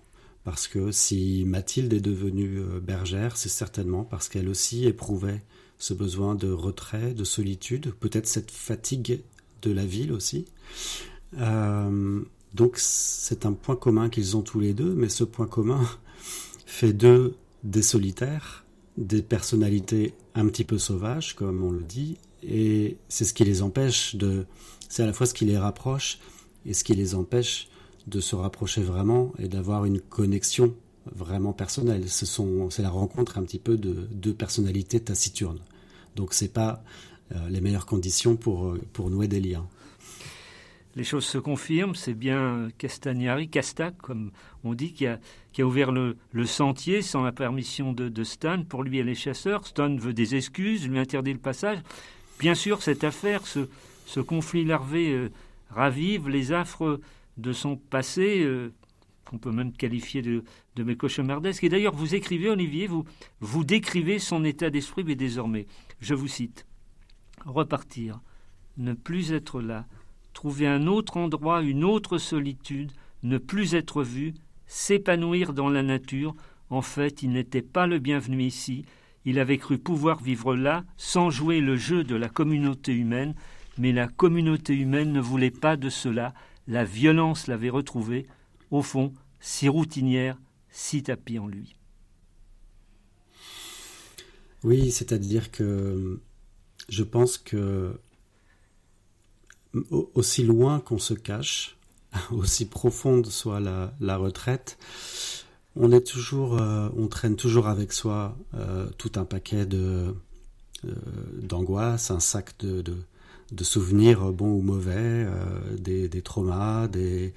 Parce 0.44 0.68
que 0.68 0.90
si 0.90 1.44
Mathilde 1.46 1.92
est 1.92 2.00
devenue 2.00 2.60
bergère, 2.82 3.36
c'est 3.36 3.48
certainement 3.48 4.02
parce 4.02 4.28
qu'elle 4.28 4.48
aussi 4.48 4.86
éprouvait 4.86 5.44
ce 5.82 5.94
besoin 5.94 6.36
de 6.36 6.48
retrait, 6.48 7.12
de 7.12 7.24
solitude, 7.24 7.92
peut-être 7.98 8.28
cette 8.28 8.52
fatigue 8.52 9.20
de 9.62 9.72
la 9.72 9.84
ville 9.84 10.12
aussi. 10.12 10.44
Euh, 11.38 12.20
donc 12.54 12.74
c'est 12.76 13.46
un 13.46 13.52
point 13.52 13.74
commun 13.74 14.08
qu'ils 14.08 14.36
ont 14.36 14.42
tous 14.42 14.60
les 14.60 14.74
deux, 14.74 14.94
mais 14.94 15.08
ce 15.08 15.24
point 15.24 15.48
commun 15.48 15.84
fait 16.66 16.92
d'eux 16.92 17.34
des 17.64 17.82
solitaires, 17.82 18.64
des 18.96 19.22
personnalités 19.22 20.14
un 20.36 20.46
petit 20.46 20.62
peu 20.62 20.78
sauvages, 20.78 21.34
comme 21.34 21.64
on 21.64 21.72
le 21.72 21.82
dit, 21.82 22.16
et 22.44 22.96
c'est 23.08 23.24
ce 23.24 23.34
qui 23.34 23.42
les 23.42 23.60
empêche 23.60 24.14
de... 24.14 24.46
C'est 24.88 25.02
à 25.02 25.06
la 25.06 25.12
fois 25.12 25.26
ce 25.26 25.34
qui 25.34 25.46
les 25.46 25.58
rapproche 25.58 26.20
et 26.64 26.74
ce 26.74 26.84
qui 26.84 26.94
les 26.94 27.16
empêche 27.16 27.66
de 28.06 28.20
se 28.20 28.36
rapprocher 28.36 28.82
vraiment 28.82 29.32
et 29.40 29.48
d'avoir 29.48 29.84
une 29.84 30.00
connexion 30.00 30.76
vraiment 31.12 31.52
personnelle. 31.52 32.08
c'est 32.08 32.82
la 32.82 32.90
rencontre 32.90 33.36
un 33.36 33.42
petit 33.42 33.58
peu 33.58 33.76
de 33.76 34.06
deux 34.12 34.32
personnalités 34.32 35.00
taciturnes. 35.00 35.58
Donc 36.16 36.34
c'est 36.34 36.52
pas 36.52 36.82
euh, 37.32 37.48
les 37.48 37.60
meilleures 37.60 37.86
conditions 37.86 38.36
pour, 38.36 38.66
euh, 38.66 38.80
pour 38.92 39.10
nouer 39.10 39.28
des 39.28 39.40
liens. 39.40 39.66
Les 40.94 41.04
choses 41.04 41.24
se 41.24 41.38
confirment, 41.38 41.94
c'est 41.94 42.12
bien 42.12 42.68
Castagnari, 42.76 43.48
Castac, 43.48 43.96
comme 43.96 44.30
on 44.62 44.74
dit, 44.74 44.92
qui 44.92 45.06
a, 45.06 45.18
qui 45.52 45.62
a 45.62 45.66
ouvert 45.66 45.90
le, 45.90 46.18
le, 46.32 46.44
sentier 46.44 47.00
sans 47.00 47.22
la 47.22 47.32
permission 47.32 47.94
de, 47.94 48.10
de, 48.10 48.24
Stan. 48.24 48.62
Pour 48.62 48.82
lui 48.82 48.98
et 48.98 49.02
les 49.02 49.14
chasseurs, 49.14 49.66
Stan 49.66 49.96
veut 49.96 50.12
des 50.12 50.34
excuses, 50.34 50.86
lui 50.86 50.98
interdit 50.98 51.32
le 51.32 51.38
passage. 51.38 51.78
Bien 52.38 52.54
sûr, 52.54 52.82
cette 52.82 53.04
affaire, 53.04 53.46
ce, 53.46 53.68
ce 54.04 54.20
conflit 54.20 54.66
larvé 54.66 55.12
euh, 55.12 55.30
ravive 55.70 56.28
les 56.28 56.52
affres 56.52 57.00
de 57.38 57.52
son 57.54 57.76
passé, 57.76 58.46
qu'on 59.32 59.38
peut 59.38 59.50
même 59.50 59.72
qualifier 59.72 60.20
de, 60.20 60.44
de 60.76 60.82
mes 60.82 60.94
cauchemardesques. 60.94 61.64
Et 61.64 61.70
d'ailleurs, 61.70 61.94
vous 61.94 62.14
écrivez, 62.14 62.50
Olivier, 62.50 62.86
vous, 62.86 63.04
vous 63.40 63.64
décrivez 63.64 64.18
son 64.18 64.44
état 64.44 64.68
d'esprit, 64.68 65.04
mais 65.04 65.14
désormais, 65.14 65.66
je 66.00 66.12
vous 66.12 66.28
cite 66.28 66.66
Repartir, 67.46 68.20
ne 68.76 68.92
plus 68.92 69.32
être 69.32 69.62
là, 69.62 69.86
trouver 70.34 70.66
un 70.66 70.86
autre 70.86 71.16
endroit, 71.16 71.62
une 71.62 71.82
autre 71.82 72.18
solitude, 72.18 72.92
ne 73.22 73.38
plus 73.38 73.74
être 73.74 74.02
vu, 74.02 74.34
s'épanouir 74.66 75.54
dans 75.54 75.70
la 75.70 75.82
nature. 75.82 76.34
En 76.68 76.82
fait, 76.82 77.22
il 77.22 77.30
n'était 77.30 77.62
pas 77.62 77.86
le 77.86 77.98
bienvenu 77.98 78.42
ici. 78.42 78.84
Il 79.24 79.38
avait 79.38 79.58
cru 79.58 79.78
pouvoir 79.78 80.22
vivre 80.22 80.54
là 80.54 80.84
sans 80.98 81.30
jouer 81.30 81.62
le 81.62 81.76
jeu 81.76 82.04
de 82.04 82.16
la 82.16 82.28
communauté 82.28 82.92
humaine, 82.92 83.34
mais 83.78 83.92
la 83.92 84.08
communauté 84.08 84.74
humaine 84.74 85.10
ne 85.10 85.20
voulait 85.20 85.50
pas 85.50 85.76
de 85.76 85.88
cela. 85.88 86.34
La 86.68 86.84
violence 86.84 87.46
l'avait 87.46 87.70
retrouvé, 87.70 88.26
au 88.72 88.82
fond, 88.82 89.12
si 89.38 89.68
routinière, 89.68 90.36
si 90.70 91.02
tapis 91.04 91.38
en 91.38 91.46
lui. 91.46 91.76
Oui, 94.64 94.90
c'est-à-dire 94.90 95.50
que 95.50 96.20
je 96.88 97.02
pense 97.04 97.38
que 97.38 98.00
aussi 99.90 100.42
loin 100.42 100.80
qu'on 100.80 100.98
se 100.98 101.14
cache, 101.14 101.76
aussi 102.30 102.66
profonde 102.66 103.26
soit 103.26 103.60
la, 103.60 104.16
retraite, 104.16 104.78
on 105.76 105.92
est 105.92 106.06
toujours, 106.06 106.58
euh, 106.58 106.88
on 106.96 107.08
traîne 107.08 107.36
toujours 107.36 107.66
avec 107.66 107.92
soi 107.92 108.36
euh, 108.54 108.88
tout 108.98 109.12
un 109.16 109.24
paquet 109.24 109.64
de 109.66 110.14
euh, 110.84 110.94
d'angoisse, 111.40 112.10
un 112.10 112.20
sac 112.20 112.58
de, 112.58 112.82
de, 112.82 112.96
de, 113.52 113.64
souvenirs 113.64 114.32
bons 114.32 114.52
ou 114.52 114.62
mauvais, 114.62 115.26
des, 115.78 116.08
des, 116.08 116.22
traumas, 116.22 116.88
des 116.88 117.34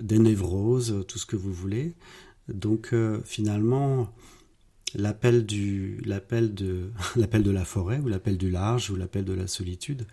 des 0.00 0.18
névroses, 0.18 1.04
tout 1.06 1.18
ce 1.18 1.26
que 1.26 1.36
vous 1.36 1.52
voulez. 1.52 1.94
Donc 2.48 2.94
finalement, 3.24 4.12
l'appel 4.94 5.44
de 5.46 6.00
la 7.50 7.64
forêt 7.64 7.98
ou 7.98 8.08
l'appel 8.08 8.38
du 8.38 8.50
large 8.50 8.90
ou 8.90 8.96
l'appel 8.96 9.24
de 9.24 9.34
la 9.34 9.46
solitude 9.46 10.06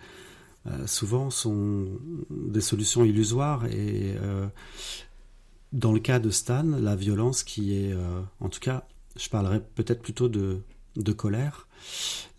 souvent 0.86 1.30
sont 1.30 1.88
des 2.30 2.62
solutions 2.62 3.04
illusoires 3.04 3.66
et 3.66 4.16
dans 5.74 5.92
le 5.92 6.00
cas 6.00 6.20
de 6.20 6.30
Stan, 6.30 6.64
la 6.64 6.96
violence 6.96 7.44
qui 7.44 7.76
est, 7.76 7.92
euh, 7.92 8.22
en 8.40 8.48
tout 8.48 8.60
cas, 8.60 8.88
je 9.18 9.28
parlerai 9.28 9.60
peut-être 9.60 10.02
plutôt 10.02 10.30
de, 10.30 10.62
de 10.96 11.12
colère. 11.12 11.68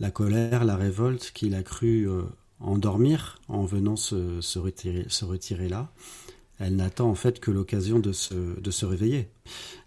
La 0.01 0.11
colère, 0.11 0.65
la 0.65 0.77
révolte 0.77 1.33
qu'il 1.33 1.55
a 1.55 1.63
cru 1.63 2.09
euh, 2.09 2.23
endormir 2.61 3.41
en 3.49 3.65
venant 3.65 3.97
se, 3.97 4.41
se, 4.41 4.59
retirer, 4.59 5.69
là, 5.69 5.93
elle 6.59 6.77
n'attend 6.77 7.11
en 7.11 7.15
fait 7.15 7.41
que 7.41 7.51
l'occasion 7.51 7.99
de 7.99 8.13
se, 8.13 8.35
de 8.61 8.71
se 8.71 8.87
réveiller. 8.87 9.29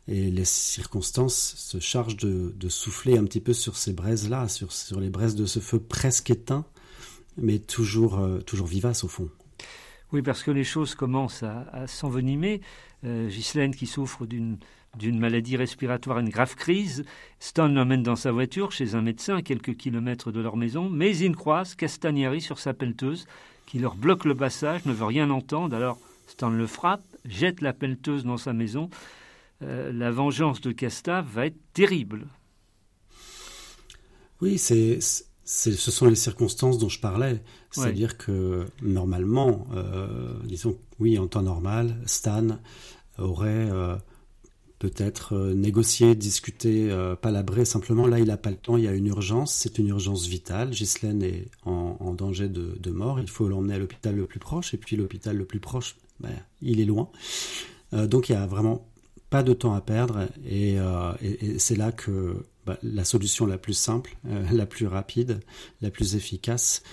Et 0.08 0.32
les 0.32 0.46
circonstances 0.46 1.56
se 1.58 1.80
chargent 1.80 2.18
de, 2.18 2.54
de 2.56 2.70
souffler 2.70 3.18
un 3.18 3.26
petit 3.26 3.42
peu 3.42 3.54
sur 3.54 3.76
ces 3.76 3.94
braises-là, 3.94 4.48
sur, 4.48 4.72
sur 4.72 5.00
les 5.00 5.10
braises 5.10 5.36
de 5.36 5.46
ce 5.46 5.60
feu 5.60 5.80
presque 5.80 6.30
éteint, 6.30 6.66
mais 7.38 7.60
toujours, 7.60 8.20
euh, 8.20 8.40
toujours 8.40 8.68
vivace 8.68 9.04
au 9.04 9.08
fond. 9.08 9.30
Oui, 10.14 10.22
parce 10.22 10.44
que 10.44 10.52
les 10.52 10.64
choses 10.64 10.96
commencent 10.96 11.44
à, 11.44 11.68
à 11.74 11.88
s'envenimer. 11.88 12.62
Euh, 13.04 13.28
Ghislaine 13.28 13.76
qui 13.76 13.86
souffre 13.86 14.26
d'une 14.26 14.58
d'une 14.98 15.20
maladie 15.20 15.58
respiratoire, 15.58 16.20
une 16.20 16.30
grave 16.30 16.56
crise. 16.56 17.06
Stan 17.40 17.68
l'emmène 17.68 18.04
dans 18.04 18.16
sa 18.16 18.32
voiture 18.32 18.72
chez 18.72 18.96
un 18.96 19.02
médecin 19.02 19.38
à 19.38 19.42
quelques 19.42 19.76
kilomètres 19.76 20.32
de 20.32 20.40
leur 20.40 20.58
maison, 20.58 20.90
mais 20.90 21.16
ils 21.18 21.36
croisent 21.36 21.76
Castagnari 21.76 22.42
sur 22.42 22.60
sa 22.60 22.74
pelleteuse, 22.74 23.28
qui 23.66 23.80
leur 23.80 23.96
bloque 23.96 24.26
le 24.26 24.36
passage, 24.36 24.86
ne 24.86 24.94
veut 24.94 25.06
rien 25.06 25.30
entendre. 25.30 25.76
Alors 25.76 26.00
Stan 26.28 26.50
le 26.50 26.68
frappe, 26.68 27.06
jette 27.26 27.62
la 27.62 27.74
pelleteuse 27.74 28.24
dans 28.26 28.38
sa 28.38 28.54
maison. 28.54 28.90
Euh, 29.64 29.92
la 29.92 30.12
vengeance 30.12 30.62
de 30.62 30.72
Casta 30.72 31.22
va 31.22 31.48
être 31.48 31.58
terrible. 31.74 32.28
Oui, 34.42 34.58
c'est 34.58 35.00
ce 35.48 35.92
sont 35.92 36.08
les 36.08 36.16
circonstances 36.16 36.78
dont 36.78 36.90
je 36.90 37.00
parlais. 37.00 37.42
C'est-à-dire 37.72 38.18
que 38.18 38.66
normalement, 38.82 39.66
euh, 39.74 40.34
disons, 40.44 40.78
oui, 41.00 41.18
en 41.18 41.28
temps 41.28 41.42
normal, 41.42 41.96
Stan 42.06 42.60
aurait 43.18 43.70
euh, 43.72 43.96
peut-être 44.80 45.36
euh, 45.36 45.54
négocié, 45.54 46.16
discuté, 46.16 46.90
palabré. 47.22 47.66
Simplement, 47.66 48.08
là, 48.08 48.20
il 48.20 48.26
n'a 48.26 48.38
pas 48.38 48.50
le 48.50 48.58
temps. 48.58 48.78
Il 48.78 48.84
y 48.84 48.88
a 48.88 48.94
une 48.94 49.08
urgence. 49.08 49.54
C'est 49.54 49.78
une 49.80 49.88
urgence 49.88 50.28
vitale. 50.28 50.72
Ghislaine 50.72 51.24
est 51.24 51.46
en, 51.66 52.14
danger 52.14 52.48
de, 52.50 52.92
mort. 52.92 53.20
Il 53.20 53.30
faut 53.30 53.48
l'emmener 53.48 53.76
à 53.76 53.80
l'hôpital 53.80 54.16
le 54.16 54.26
plus 54.26 54.40
proche. 54.40 54.74
Et 54.74 54.78
puis, 54.78 54.96
l'hôpital 54.96 55.36
le 55.36 55.46
plus 55.46 55.60
proche, 55.60 55.96
ben, 56.20 56.30
il 56.62 56.80
est 56.80 56.86
loin. 56.86 57.10
donc, 57.92 58.30
il 58.30 58.34
y 58.34 58.36
a 58.36 58.46
vraiment 58.46 58.88
pas 59.30 59.44
de 59.44 59.54
temps 59.54 59.74
à 59.74 59.82
perdre. 59.82 60.28
et 60.46 60.78
c'est 61.58 61.76
là 61.76 61.92
que 61.92 62.46
bah, 62.68 62.78
la 62.84 63.06
solution 63.06 63.46
la 63.46 63.58
plus 63.58 63.74
simple, 63.74 64.18
euh, 64.28 64.46
la 64.52 64.66
plus 64.66 64.88
rapide, 64.88 65.40
la 65.82 65.90
plus 65.90 66.18
efficace, 66.18 66.84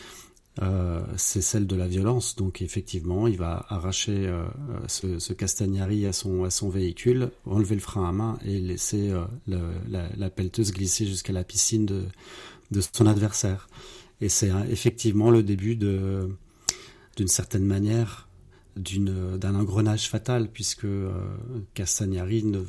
euh, 0.62 1.02
c'est 1.16 1.42
celle 1.42 1.66
de 1.66 1.76
la 1.76 1.88
violence. 1.88 2.36
Donc 2.36 2.62
effectivement, 2.62 3.26
il 3.26 3.36
va 3.36 3.66
arracher 3.68 4.26
euh, 4.26 4.44
ce, 4.86 5.32
Castagnari 5.32 6.06
à 6.06 6.12
son, 6.12 6.44
à 6.44 6.50
son 6.50 6.68
véhicule, 6.68 7.30
enlever 7.44 7.74
le 7.74 7.80
frein 7.80 8.08
à 8.08 8.12
main 8.12 8.38
et 8.44 8.60
laisser 8.60 9.12
la, 9.46 10.30
pelleteuse 10.30 10.72
glisser 10.72 11.06
jusqu'à 11.06 11.32
la 11.32 11.44
piscine 11.44 11.86
de, 11.86 12.80
son 12.92 13.06
adversaire. 13.06 13.68
Et 14.20 14.28
c'est 14.28 14.50
effectivement 14.70 15.30
le 15.30 15.42
début 15.42 15.76
d'une 15.76 17.28
certaine 17.28 17.66
manière, 17.66 18.28
d'un 18.76 19.54
engrenage 19.54 20.08
fatal, 20.08 20.48
puisque 20.50 20.86
Castagnari 21.74 22.44
ne 22.44 22.62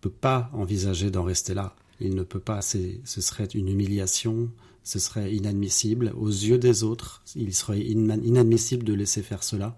peut 0.00 0.10
pas 0.10 0.50
envisager 0.52 1.10
d'en 1.10 1.24
rester 1.24 1.54
là. 1.54 1.74
Il 2.00 2.14
ne 2.14 2.22
peut 2.22 2.40
pas, 2.40 2.60
ce 2.62 3.20
serait 3.20 3.46
une 3.46 3.68
humiliation, 3.68 4.50
ce 4.86 5.00
serait 5.00 5.34
inadmissible. 5.34 6.12
Aux 6.16 6.28
yeux 6.28 6.58
des 6.58 6.84
autres, 6.84 7.20
il 7.34 7.52
serait 7.52 7.80
inadmissible 7.80 8.84
de 8.84 8.94
laisser 8.94 9.20
faire 9.20 9.42
cela 9.42 9.76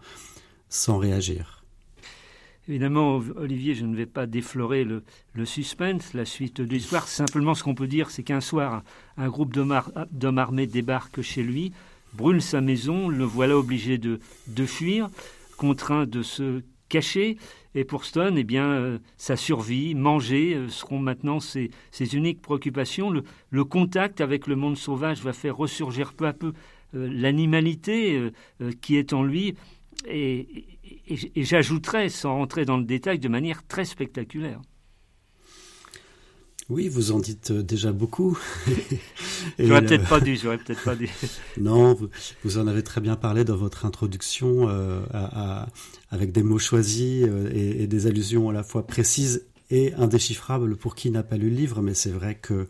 sans 0.68 0.98
réagir. 0.98 1.64
Évidemment, 2.68 3.22
Olivier, 3.36 3.74
je 3.74 3.86
ne 3.86 3.96
vais 3.96 4.04
pas 4.04 4.26
déflorer 4.26 4.84
le, 4.84 5.02
suspense, 5.46 6.12
la 6.12 6.26
suite 6.26 6.60
de 6.60 6.74
l'histoire. 6.74 7.08
Simplement, 7.08 7.54
ce 7.54 7.64
qu'on 7.64 7.74
peut 7.74 7.86
dire, 7.86 8.10
c'est 8.10 8.22
qu'un 8.22 8.42
soir, 8.42 8.82
un 9.16 9.28
groupe 9.28 9.54
d'hommes 9.54 10.38
armés 10.38 10.66
débarque 10.66 11.22
chez 11.22 11.42
lui, 11.42 11.72
brûle 12.12 12.42
sa 12.42 12.60
maison, 12.60 13.08
le 13.08 13.24
voilà 13.24 13.56
obligé 13.56 13.96
de, 13.96 14.20
de 14.48 14.66
fuir, 14.66 15.08
contraint 15.56 16.04
de 16.04 16.20
se 16.20 16.60
cacher. 16.90 17.38
Et 17.78 17.84
pour 17.84 18.04
Stone, 18.04 18.36
eh 18.36 18.42
bien, 18.42 18.68
euh, 18.72 18.98
sa 19.18 19.36
survie, 19.36 19.94
manger 19.94 20.56
euh, 20.56 20.68
seront 20.68 20.98
maintenant 20.98 21.38
ses, 21.38 21.70
uniques 22.12 22.42
préoccupations. 22.42 23.08
Le, 23.08 23.64
contact 23.64 24.20
avec 24.20 24.48
le 24.48 24.56
monde 24.56 24.76
sauvage 24.76 25.22
va 25.22 25.32
faire 25.32 25.56
ressurgir 25.56 26.12
peu 26.12 26.26
à 26.26 26.32
peu 26.32 26.54
euh, 26.96 27.08
l'animalité 27.08 28.32
qui 28.80 28.96
est 28.96 29.12
en 29.12 29.22
lui. 29.22 29.54
Et, 30.08 30.66
et 31.08 31.44
j'ajouterais, 31.44 32.08
sans 32.08 32.34
rentrer 32.34 32.64
dans 32.64 32.78
le 32.78 32.84
détail, 32.84 33.20
de 33.20 33.28
manière 33.28 33.64
très 33.64 33.84
spectaculaire. 33.84 34.60
Oui, 36.68 36.88
vous 36.88 37.12
en 37.12 37.18
dites 37.18 37.50
euh, 37.50 37.62
déjà 37.62 37.92
beaucoup. 37.92 38.38
j'aurais 39.58 39.80
peut-être 39.86 40.06
pas 40.06 40.20
dû, 40.20 40.36
j'aurais 40.36 40.58
peut-être 40.58 40.84
pas 40.84 40.94
dû. 40.94 41.08
non, 41.58 41.98
vous, 42.44 42.58
en 42.58 42.66
avez 42.66 42.82
très 42.82 43.00
bien 43.00 43.16
parlé 43.16 43.44
dans 43.44 43.56
votre 43.56 43.86
introduction, 43.86 44.68
euh, 44.68 45.00
avec 46.10 46.30
des 46.30 46.42
mots 46.42 46.58
choisis 46.58 47.24
euh, 47.26 47.50
et, 47.54 47.86
des 47.86 48.06
allusions 48.06 48.50
à 48.50 48.52
la 48.52 48.62
fois 48.62 48.86
précises 48.86 49.46
et 49.70 49.94
indéchiffrables 49.94 50.76
pour 50.76 50.94
qui 50.94 51.10
n'a 51.10 51.22
pas 51.22 51.38
lu 51.38 51.48
le 51.48 51.56
livre. 51.56 51.80
Mais 51.80 51.94
c'est 51.94 52.10
vrai 52.10 52.34
que 52.34 52.68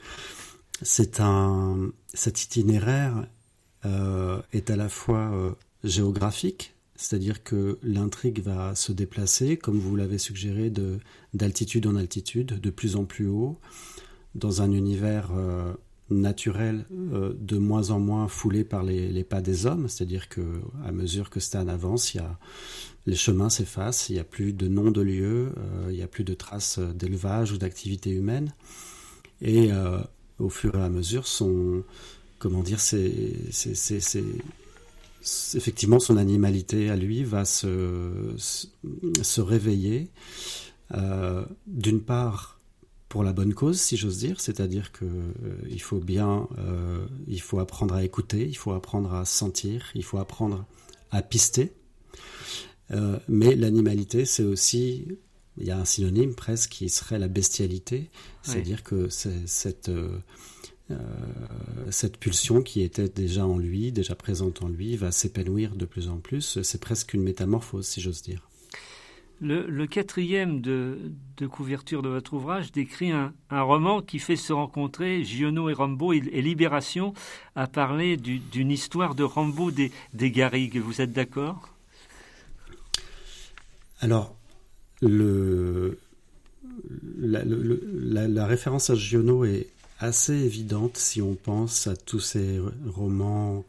c'est 0.80 1.18
un 1.18 1.90
cet 2.14 2.42
itinéraire 2.42 3.26
est 4.52 4.70
à 4.70 4.76
la 4.76 4.88
fois 4.88 5.56
géographique, 5.82 6.74
c'est-à-dire 6.98 7.44
que 7.44 7.78
l'intrigue 7.84 8.42
va 8.42 8.74
se 8.74 8.90
déplacer, 8.90 9.56
comme 9.56 9.78
vous 9.78 9.94
l'avez 9.94 10.18
suggéré, 10.18 10.68
de, 10.68 10.98
d'altitude 11.32 11.87
en 11.87 11.94
altitude, 11.94 12.61
de 12.61 12.70
plus 12.70 12.96
en 12.96 13.04
plus 13.04 13.28
haut, 13.28 13.56
dans 14.34 14.62
un 14.62 14.72
univers 14.72 15.30
euh, 15.32 15.72
naturel 16.11 16.87
euh, 16.92 17.32
de 17.38 17.56
moins 17.56 17.90
en 17.90 18.00
moins 18.00 18.26
foulé 18.26 18.64
par 18.64 18.82
les, 18.82 19.22
pas 19.22 19.40
des 19.40 19.64
hommes, 19.64 19.88
c'est-à-dire 19.88 20.28
que 20.28 20.40
à 20.84 20.90
mesure 20.90 21.30
que 21.30 21.38
Stan 21.38 21.68
avance, 21.68 22.14
il 22.14 22.16
y 22.16 22.20
a, 22.20 22.37
les 23.06 23.14
chemins 23.14 23.48
s'effacent, 23.48 24.08
il 24.08 24.14
n'y 24.14 24.18
a 24.18 24.24
plus 24.24 24.52
de 24.52 24.66
noms 24.66 24.90
de 24.90 25.00
lieux, 25.00 25.52
euh, 25.56 25.87
il 25.90 25.94
n'y 25.94 26.02
a 26.02 26.08
plus 26.08 26.24
de 26.24 26.34
traces 26.34 26.80
d'élevage 26.80 27.52
ou 27.52 27.58
d'activité 27.58 28.11
humaine, 28.11 28.52
et 29.40 29.70
au 30.40 30.48
fur 30.48 30.74
et 30.74 30.82
à 30.82 30.88
mesure, 30.88 31.28
son, 31.28 31.84
comment 32.40 32.64
dire, 32.64 32.80
c'est, 32.80 33.04
effectivement, 35.54 35.98
son 35.98 36.16
animalité 36.16 36.90
à 36.90 36.96
lui 36.96 37.24
va 37.24 37.44
se, 37.44 38.35
se 38.37 39.40
réveiller. 39.40 40.11
Euh, 40.94 41.44
d'une 41.66 42.00
part, 42.00 42.59
pour 43.09 43.22
la 43.22 43.33
bonne 43.33 43.54
cause, 43.54 43.81
si 43.81 43.96
j'ose 43.96 44.18
dire, 44.18 44.40
c'est-à-dire 44.40 44.92
que 44.92 45.04
euh, 45.04 45.33
il 45.68 45.83
faut 45.83 45.98
bien, 45.98 46.48
euh, 46.59 47.07
il 47.26 47.40
faut 47.40 47.59
apprendre 47.59 47.94
à 47.94 48.04
écouter, 48.04 48.46
il 48.46 48.57
faut 48.57 48.72
apprendre 48.72 49.14
à 49.14 49.24
sentir, 49.24 49.90
il 49.94 50.04
faut 50.04 50.18
apprendre 50.18 50.66
à 51.11 51.22
pister. 51.22 51.72
mais 53.28 53.54
l'animalité, 53.54 54.24
c'est 54.24 54.44
aussi, 54.44 55.07
il 55.59 55.66
y 55.66 55.70
a 55.70 55.78
un 55.78 55.85
synonyme 55.85 56.35
presque 56.35 56.70
qui 56.70 56.88
serait 56.88 57.18
la 57.18 57.28
bestialité, 57.28 58.11
c'est-à-dire 58.42 58.83
que 58.83 59.09
cette 59.09 59.88
euh, 59.88 60.18
cette 61.90 62.16
pulsion 62.16 62.62
qui 62.62 62.83
était 62.83 63.09
déjà 63.09 63.46
en 63.46 63.59
lui, 63.59 63.92
déjà 63.92 64.14
présente 64.14 64.62
en 64.62 64.68
lui, 64.68 64.96
va 64.96 65.11
s'épanouir 65.11 65.74
de 65.74 65.85
plus 65.85 66.09
en 66.09 66.18
plus. 66.18 66.62
C'est 66.62 66.81
presque 66.81 67.14
une 67.14 67.22
métamorphose, 67.22 67.87
si 67.87 68.01
j'ose 68.01 68.22
dire. 68.22 68.48
Le, 69.40 69.87
quatrième 69.87 70.61
de, 70.61 71.12
couverture 71.48 72.03
de 72.03 72.09
votre 72.09 72.35
ouvrage 72.35 72.72
décrit 72.72 73.12
un, 73.12 73.33
roman 73.51 74.03
qui 74.03 74.18
fait 74.18 74.35
se 74.35 74.53
rencontrer 74.53 75.22
Giono 75.22 75.68
et 75.68 75.74
Rambo 75.74 76.12
et, 76.12 76.20
Libération 76.20 77.14
à 77.55 77.68
parler 77.68 78.16
d'une 78.16 78.70
histoire 78.70 79.14
de 79.14 79.22
Rambo 79.22 79.70
des, 79.70 79.92
des 80.12 80.33
Garrigues. 80.33 80.79
Vous 80.79 81.01
êtes 81.01 81.12
d'accord? 81.12 81.68
Alors, 84.01 84.35
le, 85.03 86.01
la, 87.16 87.44
la, 87.44 88.46
référence 88.46 88.90
à 88.90 88.96
Giono 88.96 89.44
est, 89.44 89.68
assez 89.98 90.34
évidente 90.34 90.96
si 90.96 91.20
on 91.20 91.34
pense 91.34 91.87
à 91.87 91.96
tous 91.96 92.20
ces 92.20 92.61
romans 92.87 93.64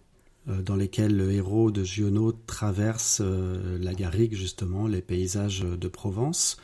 euh, 0.48 0.62
dans 0.62 0.76
lesquels 0.76 1.16
le 1.16 1.32
héros 1.32 1.72
de 1.72 1.84
Giono 1.84 2.32
traverse 2.32 3.22
euh, 3.24 3.78
la 3.82 3.94
Garrigue, 3.94 4.36
justement, 4.36 4.88
les 4.88 5.02
paysages 5.02 5.62
de 5.62 5.88
Provence. 5.88 6.58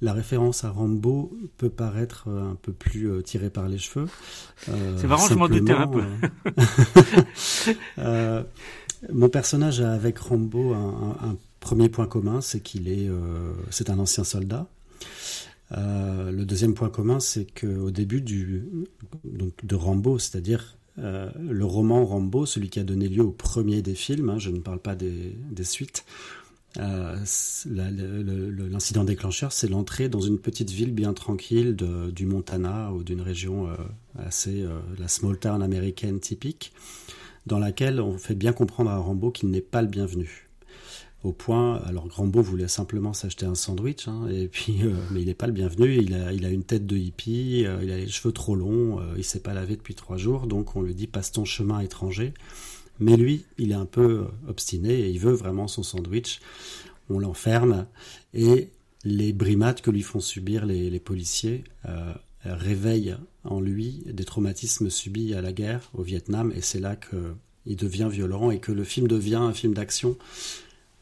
la 0.00 0.12
référence 0.12 0.64
à 0.64 0.70
Rambo 0.70 1.32
peut 1.56 1.70
paraître 1.70 2.28
un 2.28 2.56
peu 2.60 2.72
plus 2.72 3.22
tirée 3.24 3.50
par 3.50 3.68
les 3.68 3.78
cheveux. 3.78 4.06
C'est 4.66 5.06
marrant, 5.06 5.26
je 5.26 5.34
m'en 5.34 5.48
doutais 5.48 5.72
un 5.72 5.88
peu. 5.88 6.04
mon 9.12 9.28
personnage 9.28 9.80
a 9.80 9.92
avec 9.92 10.18
Rambo 10.18 10.74
un, 10.74 11.16
un 11.20 11.36
premier 11.60 11.88
point 11.88 12.06
commun, 12.06 12.40
c'est 12.40 12.60
qu'il 12.60 12.88
est, 12.88 13.10
c'est 13.70 13.90
un 13.90 13.98
ancien 13.98 14.22
soldat. 14.24 14.68
Euh, 15.76 16.30
le 16.30 16.44
deuxième 16.44 16.74
point 16.74 16.88
commun, 16.88 17.20
c'est 17.20 17.46
qu'au 17.60 17.90
début 17.90 18.20
du, 18.20 18.64
de 19.24 19.74
Rambo, 19.74 20.18
c'est-à-dire 20.18 20.76
euh, 20.98 21.30
le 21.38 21.64
roman 21.64 22.04
Rambo, 22.04 22.46
celui 22.46 22.70
qui 22.70 22.80
a 22.80 22.84
donné 22.84 23.08
lieu 23.08 23.22
au 23.22 23.30
premier 23.30 23.82
des 23.82 23.94
films, 23.94 24.30
hein, 24.30 24.38
je 24.38 24.50
ne 24.50 24.60
parle 24.60 24.78
pas 24.78 24.94
des, 24.94 25.36
suites, 25.62 26.04
euh, 26.78 27.16
l'incident 27.66 29.04
déclencheur, 29.04 29.52
c'est 29.52 29.68
l'entrée 29.68 30.08
dans 30.08 30.20
une 30.20 30.38
petite 30.38 30.70
ville 30.70 30.92
bien 30.92 31.12
tranquille 31.12 31.76
du 31.76 32.26
Montana 32.26 32.92
ou 32.92 33.02
d'une 33.02 33.20
région 33.20 33.68
assez, 34.18 34.64
la 34.98 35.08
small 35.08 35.38
town 35.38 35.62
américaine 35.62 36.20
typique, 36.20 36.72
dans 37.46 37.58
laquelle 37.58 38.00
on 38.00 38.18
fait 38.18 38.34
bien 38.34 38.52
comprendre 38.52 38.90
à 38.90 38.98
Rambo 38.98 39.30
qu'il 39.30 39.50
n'est 39.50 39.60
pas 39.60 39.82
le 39.82 39.88
bienvenu 39.88 40.47
au 41.24 41.32
point, 41.32 41.82
alors 41.84 42.06
Grambo 42.06 42.42
voulait 42.42 42.68
simplement 42.68 43.12
s'acheter 43.12 43.44
un 43.44 43.56
sandwich, 43.56 44.06
hein, 44.06 44.28
et 44.30 44.46
puis, 44.46 44.82
euh, 44.82 44.94
mais 45.10 45.20
il 45.20 45.26
n'est 45.26 45.34
pas 45.34 45.48
le 45.48 45.52
bienvenu, 45.52 45.96
il 45.96 46.14
a, 46.14 46.50
une 46.50 46.62
tête 46.62 46.86
de 46.86 46.96
hippie, 46.96 47.64
euh, 47.66 47.80
il 47.82 47.90
a 47.90 47.96
les 47.96 48.06
cheveux 48.06 48.32
trop 48.32 48.54
longs, 48.54 49.00
euh, 49.00 49.14
il 49.16 49.24
s'est 49.24 49.40
pas 49.40 49.52
lavé 49.52 49.76
depuis 49.76 49.96
trois 49.96 50.16
jours, 50.16 50.46
donc 50.46 50.76
on 50.76 50.82
lui 50.82 50.94
dit 50.94 51.08
passe 51.08 51.32
ton 51.32 51.44
chemin 51.44 51.80
étranger. 51.80 52.34
Mais 53.00 53.16
lui, 53.16 53.44
il 53.58 53.72
est 53.72 53.76
un 53.76 53.86
peu 53.86 54.26
obstiné 54.48 54.92
et 54.92 55.10
il 55.10 55.18
veut 55.20 55.32
vraiment 55.32 55.68
son 55.68 55.84
sandwich. 55.84 56.40
On 57.10 57.20
l'enferme 57.20 57.86
et 58.34 58.70
les 59.04 59.32
brimades 59.32 59.80
que 59.80 59.90
lui 59.92 60.02
font 60.02 60.18
subir 60.18 60.66
les, 60.66 60.90
les 60.90 60.98
policiers 60.98 61.62
réveillent 62.44 63.16
en 63.44 63.60
lui 63.60 64.02
des 64.04 64.24
traumatismes 64.24 64.90
subis 64.90 65.32
à 65.34 65.40
la 65.40 65.52
guerre 65.52 65.90
au 65.94 66.02
Vietnam 66.02 66.52
et 66.56 66.60
c'est 66.60 66.80
là 66.80 66.96
qu'il 66.96 67.76
devient 67.76 68.08
violent 68.10 68.50
et 68.50 68.58
que 68.58 68.72
le 68.72 68.82
film 68.82 69.06
devient 69.06 69.36
un 69.36 69.54
film 69.54 69.74
d'action 69.74 70.16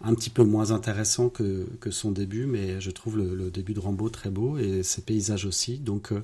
un 0.01 0.15
petit 0.15 0.31
peu 0.31 0.45
moins 0.45 0.71
intéressant 0.71 1.29
que, 1.29 1.67
que, 1.81 1.91
son 1.91 2.11
début, 2.11 2.47
mais 2.47 2.81
je 2.81 2.91
trouve 2.91 3.17
le, 3.17 3.51
début 3.51 3.75
de 3.75 3.81
Rambo 3.81 4.09
très 4.11 4.31
beau 4.31 4.59
et 4.59 4.83
ses 4.83 5.03
paysages 5.03 5.47
aussi. 5.47 5.79
Donc 5.79 6.13
euh, 6.13 6.23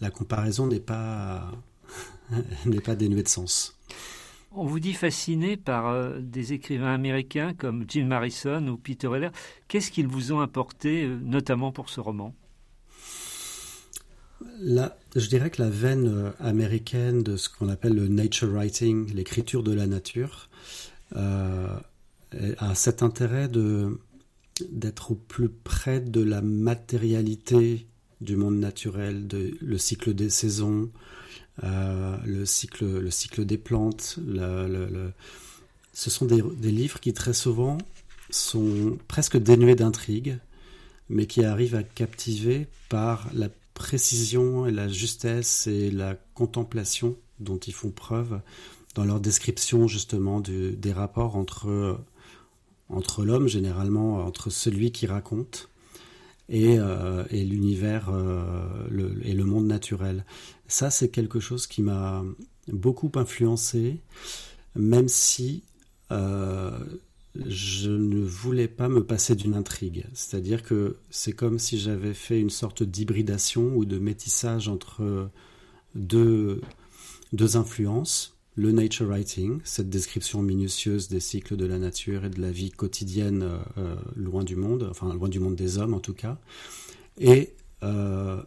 la 0.00 0.10
comparaison 0.10 0.66
n'est 0.66 0.80
pas, 0.80 1.52
n'est 2.66 2.80
pas 2.80 2.96
dénuée 2.96 3.22
de 3.22 3.28
sens. 3.28 3.78
On 4.50 4.64
vous 4.64 4.80
dit 4.80 4.94
fasciné 4.94 5.56
par 5.56 5.88
euh, 5.88 6.18
des 6.20 6.52
écrivains 6.52 6.94
américains 6.94 7.54
comme 7.54 7.84
Jim 7.86 8.06
Morrison 8.06 8.66
ou 8.66 8.76
Peter 8.76 9.08
Heller. 9.14 9.30
Qu'est-ce 9.68 9.90
qu'ils 9.92 10.08
vous 10.08 10.32
ont 10.32 10.40
apporté, 10.40 11.04
euh, 11.04 11.18
notamment 11.22 11.70
pour 11.70 11.90
ce 11.90 12.00
roman? 12.00 12.34
Là, 14.60 14.96
je 15.14 15.28
dirais 15.28 15.50
que 15.50 15.62
la 15.62 15.70
veine 15.70 16.32
américaine 16.40 17.22
de 17.22 17.36
ce 17.36 17.48
qu'on 17.48 17.68
appelle 17.68 17.94
le 17.94 18.08
nature 18.08 18.48
writing, 18.50 19.12
l'écriture 19.12 19.62
de 19.64 19.72
la 19.72 19.86
nature, 19.88 20.48
a 22.58 22.74
cet 22.74 23.02
intérêt 23.02 23.48
de 23.48 23.98
d'être 24.70 25.12
au 25.12 25.14
plus 25.14 25.48
près 25.48 26.00
de 26.00 26.20
la 26.20 26.42
matérialité 26.42 27.86
du 28.20 28.36
monde 28.36 28.58
naturel, 28.58 29.26
de, 29.26 29.56
le 29.60 29.78
cycle 29.78 30.14
des 30.14 30.30
saisons, 30.30 30.90
euh, 31.62 32.16
le, 32.24 32.44
cycle, 32.44 32.84
le 32.84 33.10
cycle 33.10 33.44
des 33.44 33.58
plantes. 33.58 34.18
Ce 35.92 36.10
sont 36.10 36.26
des, 36.26 36.42
livres 36.70 37.00
qui 37.00 37.12
très 37.12 37.32
souvent 37.32 37.78
sont 38.30 38.98
presque 39.08 39.36
dénués 39.36 39.74
d'intrigue, 39.74 40.38
mais 41.08 41.26
qui 41.26 41.44
arrivent 41.44 41.74
à 41.74 41.82
captiver 41.82 42.66
par 42.88 43.28
la 43.32 43.48
précision 43.74 44.66
et 44.66 44.72
la 44.72 44.88
justesse 44.88 45.66
et 45.66 45.90
la 45.90 46.16
contemplation 46.34 47.16
dont 47.40 47.58
ils 47.58 47.72
font 47.72 47.90
preuve 47.90 48.40
dans 48.94 49.04
leur 49.04 49.20
description 49.20 49.86
justement 49.86 50.40
des 50.40 50.92
rapports 50.92 51.36
entre 51.36 52.00
entre 52.88 53.24
l'homme, 53.24 53.48
généralement 53.48 54.24
entre 54.24 54.50
celui 54.50 54.92
qui 54.92 55.06
raconte 55.06 55.68
et, 56.48 56.78
euh, 56.78 57.24
l'univers 57.30 58.08
euh, 58.10 59.10
et 59.22 59.34
le 59.34 59.44
monde 59.44 59.66
naturel. 59.66 60.24
Ça, 60.66 60.90
c'est 60.90 61.08
quelque 61.08 61.40
chose 61.40 61.66
qui 61.66 61.82
m'a 61.82 62.24
beaucoup 62.68 63.10
influencé, 63.14 64.00
même 64.74 65.08
si 65.08 65.62
euh, 66.10 66.78
je 67.46 67.90
ne 67.90 68.20
voulais 68.24 68.68
pas 68.68 68.88
me 68.88 69.04
passer 69.04 69.34
d'une 69.34 69.54
intrigue. 69.54 70.06
C'est-à-dire 70.14 70.62
que 70.62 70.96
c'est 71.10 71.32
comme 71.32 71.58
si 71.58 71.78
j'avais 71.78 72.14
fait 72.14 72.40
une 72.40 72.50
sorte 72.50 72.82
d'hybridation 72.82 73.76
ou 73.76 73.84
de 73.84 73.98
métissage 73.98 74.68
entre 74.68 75.30
deux 75.94 76.60
influences 77.54 78.37
le 78.58 78.72
nature 78.72 79.06
writing, 79.06 79.60
cette 79.62 79.88
description 79.88 80.42
minutieuse 80.42 81.06
des 81.08 81.20
cycles 81.20 81.56
de 81.56 81.64
la 81.64 81.78
nature 81.78 82.24
et 82.24 82.28
de 82.28 82.42
la 82.42 82.50
vie 82.50 82.72
quotidienne 82.72 83.42
euh, 83.44 83.58
euh, 83.78 83.94
loin 84.16 84.42
du 84.42 84.56
monde, 84.56 84.88
enfin 84.90 85.14
loin 85.14 85.28
du 85.28 85.38
monde 85.38 85.54
des 85.54 85.78
hommes 85.78 85.94
en 85.94 86.00
tout 86.00 86.12
cas, 86.12 86.38
et 87.18 87.54
euh, 87.84 88.42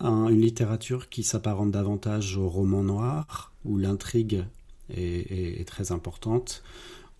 une 0.00 0.40
littérature 0.40 1.08
qui 1.08 1.24
s'apparente 1.24 1.72
davantage 1.72 2.36
au 2.36 2.48
roman 2.48 2.84
noir, 2.84 3.52
où 3.64 3.78
l'intrigue 3.78 4.44
est, 4.94 5.66
très 5.66 5.90
importante, 5.90 6.62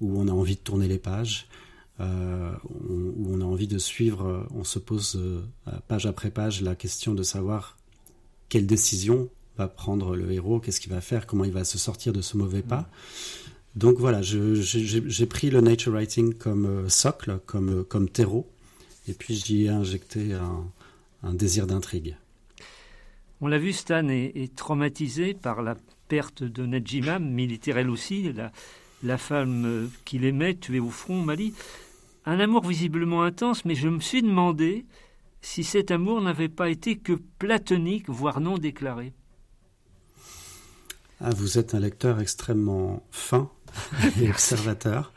où 0.00 0.20
on 0.20 0.28
a 0.28 0.30
envie 0.32 0.54
de 0.54 0.60
tourner 0.60 0.86
les 0.86 0.98
pages, 0.98 1.48
où 1.98 3.26
on 3.28 3.40
a 3.40 3.44
envie 3.44 3.66
de 3.66 3.78
suivre, 3.78 4.46
on 4.54 4.64
se 4.64 4.78
pose 4.78 5.20
page 5.88 6.06
après 6.06 6.30
page 6.30 6.62
la 6.62 6.76
question 6.76 7.14
de 7.14 7.22
savoir 7.22 7.78
quelle 8.48 8.66
décision 8.66 9.28
va 9.56 9.68
prendre 9.68 10.16
le 10.16 10.30
héros, 10.32 10.60
qu'est-ce 10.60 10.80
qu'il 10.80 10.92
va 10.92 11.00
faire, 11.00 11.26
comment 11.26 11.44
il 11.44 11.52
va 11.52 11.64
se 11.64 11.78
sortir 11.78 12.12
de 12.12 12.22
ce 12.22 12.36
mauvais 12.36 12.62
pas. 12.62 12.88
Donc 13.74 13.98
voilà, 13.98 14.20
j'ai 14.22 15.26
pris 15.26 15.50
le 15.50 15.60
nature 15.60 15.92
writing 15.92 16.34
comme 16.34 16.66
euh, 16.66 16.88
socle, 16.88 17.40
comme, 17.46 17.80
euh, 17.80 17.82
comme 17.84 18.08
terreau, 18.08 18.46
et 19.08 19.14
puis 19.14 19.34
j'y 19.34 19.64
ai 19.64 19.68
injecté 19.70 20.34
un, 20.34 21.32
désir 21.34 21.66
d'intrigue. 21.66 22.16
On 23.40 23.46
l'a 23.46 23.58
vu, 23.58 23.72
Stan 23.72 24.06
est, 24.08 24.54
traumatisé 24.54 25.34
par 25.34 25.62
la 25.62 25.76
perte 26.08 26.42
de 26.42 26.66
Najima, 26.66 27.18
militaire 27.18 27.78
elle 27.78 27.88
aussi, 27.88 28.30
la, 28.32 28.52
la 29.02 29.16
femme 29.16 29.64
euh, 29.64 29.86
qu'il 30.04 30.24
aimait, 30.24 30.54
tuée 30.54 30.80
au 30.80 30.90
front 30.90 31.22
Mali. 31.22 31.54
Un 32.26 32.38
amour 32.40 32.66
visiblement 32.66 33.22
intense, 33.22 33.64
mais 33.64 33.74
je 33.74 33.88
me 33.88 34.00
suis 34.00 34.22
demandé 34.22 34.84
si 35.40 35.64
cet 35.64 35.90
amour 35.90 36.20
n'avait 36.20 36.48
pas 36.48 36.68
été 36.68 36.96
que 36.96 37.14
platonique, 37.38 38.08
voire 38.08 38.40
non 38.40 38.58
déclaré. 38.58 39.12
Ah, 41.24 41.30
vous 41.30 41.56
êtes 41.56 41.76
un 41.76 41.78
lecteur 41.78 42.18
extrêmement 42.18 43.06
fin 43.12 43.48
et 44.20 44.28
observateur. 44.28 45.12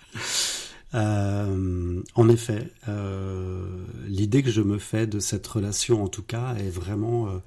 Euh, 0.93 1.99
en 2.13 2.29
effet, 2.29 2.71
euh, 2.87 3.67
l'idée 4.07 4.43
que 4.43 4.51
je 4.51 4.61
me 4.61 4.77
fais 4.77 5.07
de 5.07 5.19
cette 5.19 5.47
relation, 5.47 6.03
en 6.03 6.07
tout 6.07 6.21
cas, 6.21 6.53
est 6.57 6.69
vraiment, 6.69 7.41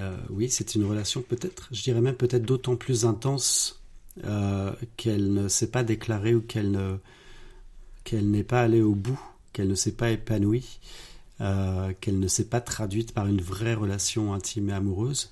euh, 0.00 0.16
oui, 0.28 0.50
c'est 0.50 0.74
une 0.74 0.84
relation 0.86 1.22
peut-être, 1.22 1.68
je 1.70 1.82
dirais 1.82 2.00
même 2.00 2.16
peut-être 2.16 2.44
d'autant 2.44 2.74
plus 2.74 3.04
intense 3.04 3.80
qu'elle 4.96 5.32
ne 5.32 5.46
s'est 5.46 5.70
pas 5.70 5.84
déclarée 5.84 6.34
ou 6.34 6.40
qu'elle 6.40 6.72
ne, 6.72 6.96
qu'elle 8.02 8.28
n'est 8.28 8.42
pas 8.42 8.62
allée 8.62 8.82
au 8.82 8.96
bout, 8.96 9.20
qu'elle 9.52 9.68
ne 9.68 9.76
s'est 9.76 9.92
pas 9.92 10.10
épanouie, 10.10 10.80
qu'elle 11.38 12.18
ne 12.18 12.26
s'est 12.26 12.48
pas 12.48 12.60
traduite 12.60 13.14
par 13.14 13.28
une 13.28 13.40
vraie 13.40 13.74
relation 13.74 14.34
intime 14.34 14.70
et 14.70 14.72
amoureuse. 14.72 15.30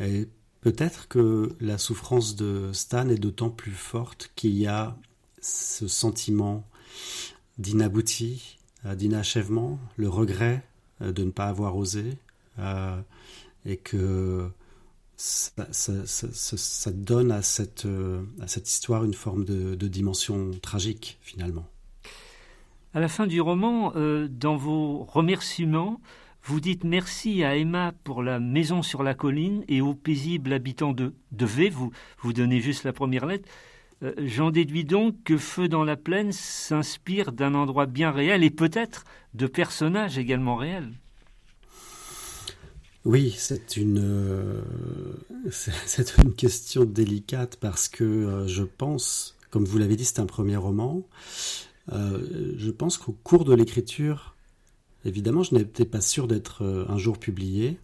Et 0.00 0.28
Peut-être 0.64 1.08
que 1.08 1.54
la 1.60 1.76
souffrance 1.76 2.36
de 2.36 2.70
Stan 2.72 3.06
est 3.10 3.18
d'autant 3.18 3.50
plus 3.50 3.74
forte 3.74 4.32
qu'il 4.34 4.56
y 4.56 4.66
a 4.66 4.96
ce 5.42 5.86
sentiment 5.88 6.66
d'inabouti, 7.58 8.56
euh, 8.86 8.94
d'inachèvement, 8.94 9.78
le 9.96 10.08
regret 10.08 10.64
euh, 11.02 11.12
de 11.12 11.22
ne 11.22 11.30
pas 11.30 11.48
avoir 11.48 11.76
osé, 11.76 12.16
euh, 12.60 12.98
et 13.66 13.76
que 13.76 14.48
ça, 15.18 15.52
donne 16.94 17.30
à 17.30 17.42
cette, 17.42 17.86
à 18.40 18.48
cette 18.48 18.70
histoire 18.70 19.04
une 19.04 19.12
forme 19.12 19.44
de, 19.44 19.86
dimension 19.86 20.50
tragique 20.62 21.18
finalement. 21.20 21.68
À 22.94 23.00
la 23.00 23.08
fin 23.08 23.26
du 23.26 23.42
roman, 23.42 23.92
dans 24.30 24.56
vos 24.56 25.04
remerciements, 25.04 26.00
vous 26.46 26.60
dites 26.60 26.84
merci 26.84 27.42
à 27.42 27.56
Emma 27.56 27.92
pour 28.04 28.22
la 28.22 28.38
maison 28.38 28.82
sur 28.82 29.02
la 29.02 29.14
colline 29.14 29.64
et 29.66 29.80
aux 29.80 29.94
paisibles 29.94 30.52
habitants 30.52 30.92
de, 30.92 31.14
de 31.32 31.46
V. 31.46 31.70
Vous, 31.70 31.90
vous 32.18 32.34
donnez 32.34 32.60
juste 32.60 32.84
la 32.84 32.92
première 32.92 33.24
lettre. 33.24 33.48
Euh, 34.02 34.12
j'en 34.18 34.50
déduis 34.50 34.84
donc 34.84 35.16
que 35.24 35.38
Feu 35.38 35.68
dans 35.68 35.84
la 35.84 35.96
plaine 35.96 36.32
s'inspire 36.32 37.32
d'un 37.32 37.54
endroit 37.54 37.86
bien 37.86 38.10
réel 38.10 38.44
et 38.44 38.50
peut-être 38.50 39.04
de 39.32 39.46
personnages 39.46 40.18
également 40.18 40.56
réels. 40.56 40.92
Oui, 43.06 43.34
c'est 43.38 43.78
une, 43.78 44.00
euh, 44.02 44.62
question 46.36 46.84
délicate 46.84 47.56
parce 47.56 47.88
que 47.88 48.04
euh, 48.04 48.46
je 48.48 48.64
pense, 48.64 49.38
comme 49.50 49.64
vous 49.64 49.78
l'avez 49.78 49.96
dit, 49.96 50.04
c'est 50.04 50.20
un 50.20 50.26
premier 50.26 50.56
roman. 50.56 51.06
je 51.90 52.70
pense 52.70 52.98
qu'au 52.98 53.12
cours 53.12 53.46
de 53.46 53.54
l'écriture, 53.54 54.34
évidemment, 55.04 55.42
je 55.42 55.54
n'étais 55.54 55.84
pas 55.84 56.00
sûr 56.00 56.26
d'être 56.26 56.64
un 56.88 56.98
jour 56.98 57.18
publié. 57.18 57.78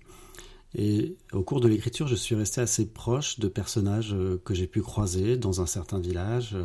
Et 0.74 1.16
au 1.32 1.42
cours 1.42 1.60
de 1.60 1.68
l'écriture, 1.68 2.06
je 2.06 2.14
suis 2.14 2.34
resté 2.34 2.60
assez 2.60 2.86
proche 2.86 3.40
de 3.40 3.48
personnages 3.48 4.14
que 4.44 4.54
j'ai 4.54 4.66
pu 4.66 4.82
croiser 4.82 5.36
dans 5.36 5.60
un 5.60 5.66
certain 5.66 5.98
village 5.98 6.56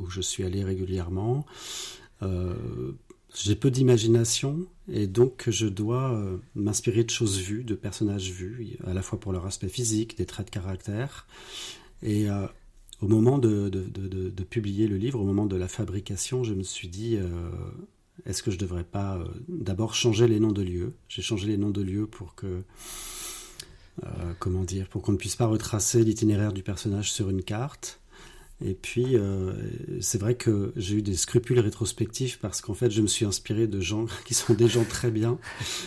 où 0.00 0.10
je 0.10 0.20
suis 0.20 0.42
allé 0.42 0.64
régulièrement. 0.64 1.46
J'ai 2.22 3.54
peu 3.54 3.70
d'imagination 3.70 4.66
et 4.88 5.06
donc 5.06 5.44
je 5.48 5.68
dois 5.68 6.20
m'inspirer 6.56 7.04
de 7.04 7.10
choses 7.10 7.38
vues, 7.38 7.62
de 7.62 7.76
personnages 7.76 8.32
vus, 8.32 8.78
à 8.84 8.94
la 8.94 9.02
fois 9.02 9.20
pour 9.20 9.32
leur 9.32 9.46
aspect 9.46 9.68
physique, 9.68 10.18
des 10.18 10.26
traits 10.26 10.46
de 10.46 10.50
caractère. 10.50 11.28
Et 12.02 12.26
au 13.02 13.08
moment 13.08 13.38
de, 13.38 13.70
publier 14.48 14.86
le 14.86 14.96
livre, 14.96 15.20
au 15.20 15.24
moment 15.24 15.46
de 15.46 15.56
la 15.56 15.68
fabrication, 15.68 16.44
je 16.44 16.54
me 16.54 16.62
suis 16.62 16.88
dit, 16.88 17.16
euh, 17.16 17.28
est-ce 18.24 18.42
que 18.42 18.50
je 18.50 18.56
ne 18.56 18.60
devrais 18.60 18.84
pas 18.84 19.16
euh, 19.16 19.24
d'abord 19.48 19.94
changer 19.94 20.26
les 20.26 20.40
noms 20.40 20.52
de 20.52 20.62
lieux? 20.62 20.94
J'ai 21.08 21.22
changé 21.22 21.46
les 21.46 21.56
noms 21.56 21.70
de 21.70 21.82
lieux 21.82 22.06
pour 22.06 22.34
que, 22.34 22.62
euh, 24.04 24.32
comment 24.38 24.64
dire, 24.64 24.88
pour 24.88 25.02
qu'on 25.02 25.12
ne 25.12 25.16
puisse 25.16 25.36
pas 25.36 25.46
retracer 25.46 26.02
l'itinéraire 26.02 26.52
du 26.52 26.62
personnage 26.62 27.12
sur 27.12 27.30
une 27.30 27.42
carte. 27.42 28.00
Et 28.64 28.72
puis, 28.72 29.16
c'est 30.00 30.16
vrai 30.16 30.34
que 30.34 30.72
j'ai 30.76 30.94
eu 30.94 31.02
des 31.02 31.14
scrupules 31.14 31.58
rétrospectifs 31.58 32.38
parce 32.38 32.62
qu'en 32.62 32.72
fait, 32.72 32.90
je 32.90 33.02
me 33.02 33.06
suis 33.06 33.26
inspiré 33.26 33.66
de 33.66 33.80
gens 33.80 34.06
qui 34.24 34.32
sont 34.32 34.54
des 34.54 34.66
gens 34.66 34.84
très 34.84 35.10
bien. 35.10 35.38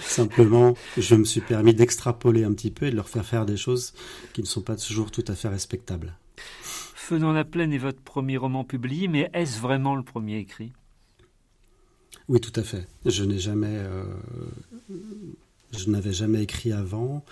Simplement, 0.03 0.75
je 0.95 1.15
me 1.15 1.23
suis 1.23 1.41
permis 1.41 1.73
d'extrapoler 1.73 2.43
un 2.43 2.53
petit 2.53 2.69
peu 2.69 2.85
et 2.85 2.91
de 2.91 2.95
leur 2.95 3.09
faire 3.09 3.25
faire 3.25 3.47
des 3.47 3.57
choses 3.57 3.95
qui 4.33 4.41
ne 4.41 4.45
sont 4.45 4.61
pas 4.61 4.75
toujours 4.75 5.09
tout 5.09 5.25
à 5.27 5.33
fait 5.33 5.47
respectables. 5.47 6.15
Feu 7.09 7.17
la 7.17 7.43
plaine 7.43 7.73
est 7.73 7.79
votre 7.79 8.03
premier 8.03 8.37
roman 8.37 8.63
publié, 8.63 9.07
mais 9.07 9.31
est-ce 9.33 9.59
vraiment 9.59 9.95
le 9.95 10.03
premier 10.03 10.37
écrit? 10.37 10.73
Oui, 12.29 12.39
tout 12.39 12.57
à 12.59 12.63
fait. 12.63 12.87
Je 13.05 13.23
n'ai 13.23 13.39
jamais, 13.39 13.75
euh, 13.75 14.03
n'avais 15.87 16.13
jamais 16.13 16.43
écrit 16.43 16.71
avant. 16.71 17.25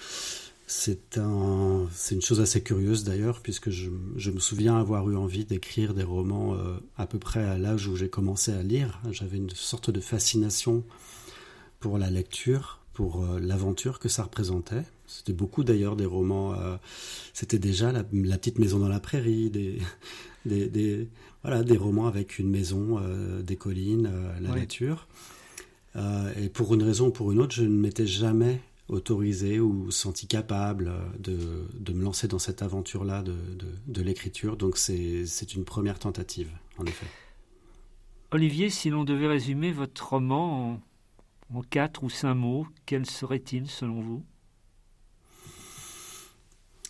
C'est 0.66 1.20
un, 1.20 1.88
une 2.12 2.22
chose 2.22 2.42
assez 2.42 2.62
curieuse 2.64 3.04
d'ailleurs, 3.04 3.42
puisque 3.42 3.70
je, 3.70 3.90
me 3.92 4.40
souviens 4.40 4.76
avoir 4.76 5.08
eu 5.08 5.16
envie 5.16 5.46
d'écrire 5.46 5.94
des 5.94 6.04
romans 6.04 6.56
euh, 6.56 6.78
à 6.98 7.06
peu 7.06 7.20
près 7.20 7.44
à 7.44 7.60
l'âge 7.60 7.88
où 7.88 7.96
j'ai 7.96 8.10
commencé 8.10 8.52
à 8.52 8.64
lire. 8.64 9.00
J'avais 9.12 9.38
une 9.38 9.52
sorte 9.52 9.92
de 9.92 10.02
fascination 10.02 10.84
pour 11.80 12.00
la 12.00 12.10
lecture, 12.10 12.80
pour 12.98 13.24
euh, 13.24 13.40
l'aventure 13.40 14.00
que 14.00 14.10
ça 14.10 14.24
représentait. 14.24 14.82
C'était 15.06 15.32
beaucoup 15.32 15.64
d'ailleurs 15.64 15.96
des 15.96 16.08
romans. 16.08 16.56
Euh, 16.56 16.78
c'était 17.32 17.60
déjà 17.60 17.92
la, 17.92 18.04
petite 18.04 18.58
maison 18.58 18.80
dans 18.80 18.90
la 18.90 19.00
prairie, 19.00 19.52
des, 20.46 20.68
des, 20.68 21.08
voilà, 21.44 21.62
des 21.62 21.78
romans 21.78 22.08
avec 22.08 22.40
une 22.40 22.50
maison, 22.50 22.98
euh, 22.98 23.44
des 23.44 23.56
collines, 23.56 24.10
euh, 24.12 24.40
la 24.40 24.50
nature. 24.50 25.08
et 26.42 26.50
pour 26.50 26.74
une 26.74 26.82
raison 26.82 27.10
ou 27.10 27.12
pour 27.12 27.32
une 27.32 27.40
autre, 27.40 27.54
je 27.54 27.66
ne 27.66 27.78
m'étais 27.78 28.08
jamais 28.08 28.62
autorisé 28.88 29.60
ou 29.60 29.92
senti 29.92 30.26
capable 30.26 30.92
de, 31.20 31.38
de 31.80 31.94
me 31.94 32.04
lancer 32.04 32.28
dans 32.28 32.40
cette 32.40 32.64
aventure-là 32.64 33.22
de, 33.22 33.36
de, 33.86 34.02
l'écriture. 34.02 34.58
Donc 34.58 34.76
c'est 34.80 35.54
une 35.54 35.66
première 35.66 36.00
tentative, 36.00 36.50
en 36.80 36.86
effet. 36.86 37.06
Olivier, 38.32 38.72
si 38.72 38.90
l'on 38.90 39.04
devait 39.04 39.28
résumer 39.28 39.72
votre 39.72 40.10
roman 40.10 40.74
en, 40.74 40.80
en 41.54 41.62
quatre 41.62 42.04
ou 42.04 42.10
cinq 42.10 42.36
mots, 42.36 42.68
quel 42.86 43.06
serait-il 43.06 43.70
selon 43.70 44.02
vous? 44.02 44.24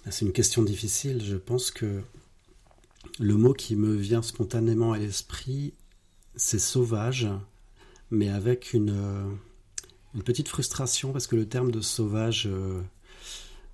Ah, 0.05 0.11
c'est 0.11 0.25
une 0.25 0.31
question 0.31 0.63
difficile. 0.63 1.23
Je 1.23 1.35
pense 1.35 1.69
que 1.71 2.01
le 3.19 3.35
mot 3.35 3.53
qui 3.53 3.75
me 3.75 3.93
vient 3.93 4.21
spontanément 4.21 4.93
à 4.93 4.97
l'esprit, 4.97 5.73
c'est 6.35 6.59
sauvage, 6.59 7.27
mais 8.11 8.29
avec 8.29 8.73
une, 8.73 8.91
euh, 8.91 10.21
petite 10.25 10.47
frustration 10.47 11.11
parce 11.11 11.27
que 11.27 11.35
le 11.35 11.47
terme 11.47 11.71
de 11.71 11.81
sauvage, 11.81 12.47
euh, 12.47 12.81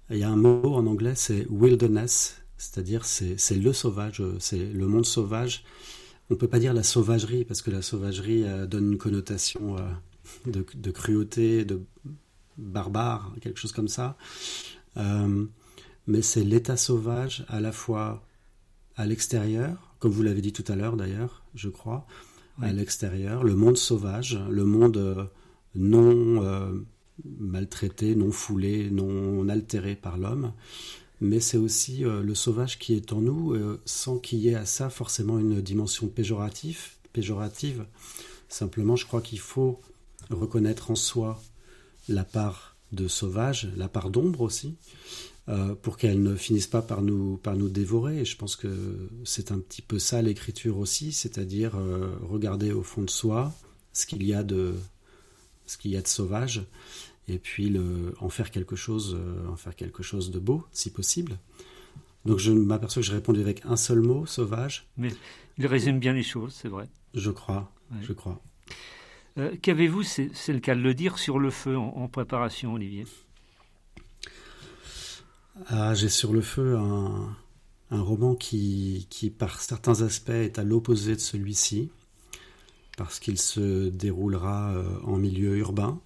il 0.09 0.17
y 0.17 0.23
a 0.23 0.29
un 0.29 0.35
mot 0.35 0.73
en 0.73 0.85
anglais, 0.87 1.13
c'est 1.15 1.45
wilderness, 1.49 2.41
c'est-à-dire 2.57 3.05
c'est 3.05 3.37
le 3.55 3.73
sauvage, 3.73 4.21
c'est 4.39 4.57
le 4.57 4.87
monde 4.87 5.05
sauvage. 5.05 5.63
On 6.29 6.33
ne 6.33 6.39
peut 6.39 6.47
pas 6.47 6.59
dire 6.59 6.73
la 6.73 6.83
sauvagerie 6.83 7.45
parce 7.45 7.61
que 7.61 7.71
la 7.71 7.81
sauvagerie 7.81 8.43
euh, 8.43 8.65
donne 8.65 8.93
une 8.93 8.97
connotation 8.97 9.77
de, 10.45 10.65
de, 10.75 10.91
cruauté, 10.91 11.65
de 11.65 11.81
barbare, 12.57 13.33
quelque 13.41 13.59
chose 13.59 13.71
comme 13.71 13.87
ça 13.87 14.17
mais 16.07 16.21
c'est 16.21 16.43
l'état 16.43 16.77
sauvage 16.77 17.45
à 17.47 17.59
la 17.59 17.71
fois 17.71 18.25
à 18.95 19.05
l'extérieur, 19.05 19.95
comme 19.99 20.11
vous 20.11 20.23
l'avez 20.23 20.41
dit 20.41 20.53
tout 20.53 20.65
à 20.67 20.75
l'heure 20.75 20.97
d'ailleurs, 20.97 21.43
je 21.55 21.69
crois, 21.69 22.05
à 22.61 22.71
l'extérieur, 22.71 23.43
le 23.43 23.55
monde 23.55 23.77
sauvage, 23.77 24.39
le 24.49 24.65
monde 24.65 24.97
euh, 24.97 25.25
non 25.75 26.43
euh, 26.43 26.71
maltraité, 27.39 28.15
non 28.15 28.31
foulé, 28.31 28.91
non 28.91 29.47
altéré 29.49 29.95
par 29.95 30.17
l'homme, 30.17 30.53
mais 31.21 31.39
c'est 31.39 31.57
aussi 31.57 32.05
euh, 32.05 32.21
le 32.21 32.35
sauvage 32.35 32.77
qui 32.77 32.93
est 32.93 33.13
en 33.13 33.21
nous, 33.21 33.55
sans 33.85 34.19
qu'il 34.19 34.39
y 34.39 34.49
ait 34.49 34.55
à 34.55 34.65
ça 34.65 34.89
forcément 34.89 35.39
une 35.39 35.61
dimension 35.61 36.07
péjorative. 36.07 36.91
péjorative. 37.13 37.85
Simplement, 38.49 38.95
je 38.95 39.07
crois 39.07 39.21
qu'il 39.21 39.39
faut 39.39 39.81
reconnaître 40.33 40.91
en 40.91 40.95
soi 40.95 41.41
la 42.09 42.23
part 42.23 42.75
de 42.91 43.07
sauvage, 43.07 43.69
la 43.75 43.87
part 43.87 44.09
d'ombre 44.09 44.41
aussi, 44.41 44.75
euh, 45.49 45.75
pour 45.75 45.97
qu'elles 45.97 46.21
ne 46.21 46.35
finissent 46.35 46.67
pas 46.67 46.81
par 46.81 47.01
nous, 47.01 47.37
par 47.37 47.55
nous 47.55 47.69
dévorer. 47.69 48.19
Et 48.19 48.25
je 48.25 48.37
pense 48.37 48.55
que 48.55 49.09
c'est 49.25 49.51
un 49.51 49.59
petit 49.59 49.81
peu 49.81 49.99
ça 49.99 50.21
l'écriture 50.21 50.77
aussi, 50.77 51.11
c'est-à-dire 51.11 51.75
euh, 51.75 52.15
regarder 52.21 52.71
au 52.71 52.83
fond 52.83 53.01
de 53.01 53.09
soi 53.09 53.53
ce 53.91 54.05
qu'il 54.05 54.23
y 54.23 54.33
a 54.33 54.43
de, 54.43 54.73
ce 55.65 55.77
qu'il 55.77 55.91
y 55.91 55.97
a 55.97 56.01
de 56.01 56.07
sauvage, 56.07 56.65
et 57.27 57.39
puis 57.39 57.69
le, 57.69 58.15
en 58.19 58.29
faire 58.29 58.51
quelque 58.51 58.75
chose, 58.75 59.17
euh, 59.19 59.47
en 59.47 59.55
faire 59.55 59.75
quelque 59.75 60.03
chose 60.03 60.31
de 60.31 60.39
beau, 60.39 60.63
si 60.71 60.91
possible. 60.91 61.37
Donc 62.25 62.39
je 62.39 62.51
m'aperçois 62.51 63.01
que 63.01 63.07
j'ai 63.07 63.13
répondu 63.13 63.41
avec 63.41 63.65
un 63.65 63.75
seul 63.75 63.99
mot, 63.99 64.25
sauvage. 64.25 64.87
Mais 64.97 65.09
il 65.57 65.67
résume 65.67 65.99
bien 65.99 66.13
les 66.13 66.23
choses, 66.23 66.53
c'est 66.53 66.69
vrai. 66.69 66.87
Je 67.13 67.31
crois, 67.31 67.71
je 68.01 68.13
crois. 68.13 68.41
Qu'avez-vous, 69.61 70.03
c'est 70.03 70.29
le 70.49 70.59
cas 70.59 70.75
de 70.75 70.81
le 70.81 70.93
dire, 70.93 71.17
sur 71.17 71.39
le 71.39 71.49
feu 71.49 71.77
en 71.77 72.07
préparation, 72.07 72.73
Olivier? 72.73 73.05
Ah, 75.67 75.93
j'ai 75.93 76.09
sur 76.09 76.33
le 76.33 76.41
feu 76.41 76.77
un, 76.77 77.35
roman 77.91 78.33
qui, 78.33 79.07
par 79.37 79.61
certains 79.61 80.01
aspects, 80.01 80.29
est 80.29 80.57
à 80.57 80.63
l'opposé 80.63 81.15
de 81.15 81.21
celui-ci, 81.21 81.91
parce 82.97 83.19
qu'il 83.19 83.37
se 83.37 83.89
déroulera 83.89 84.71
euh, 84.73 84.99
en 85.03 85.17
milieu 85.17 85.57
urbain, 85.57 86.01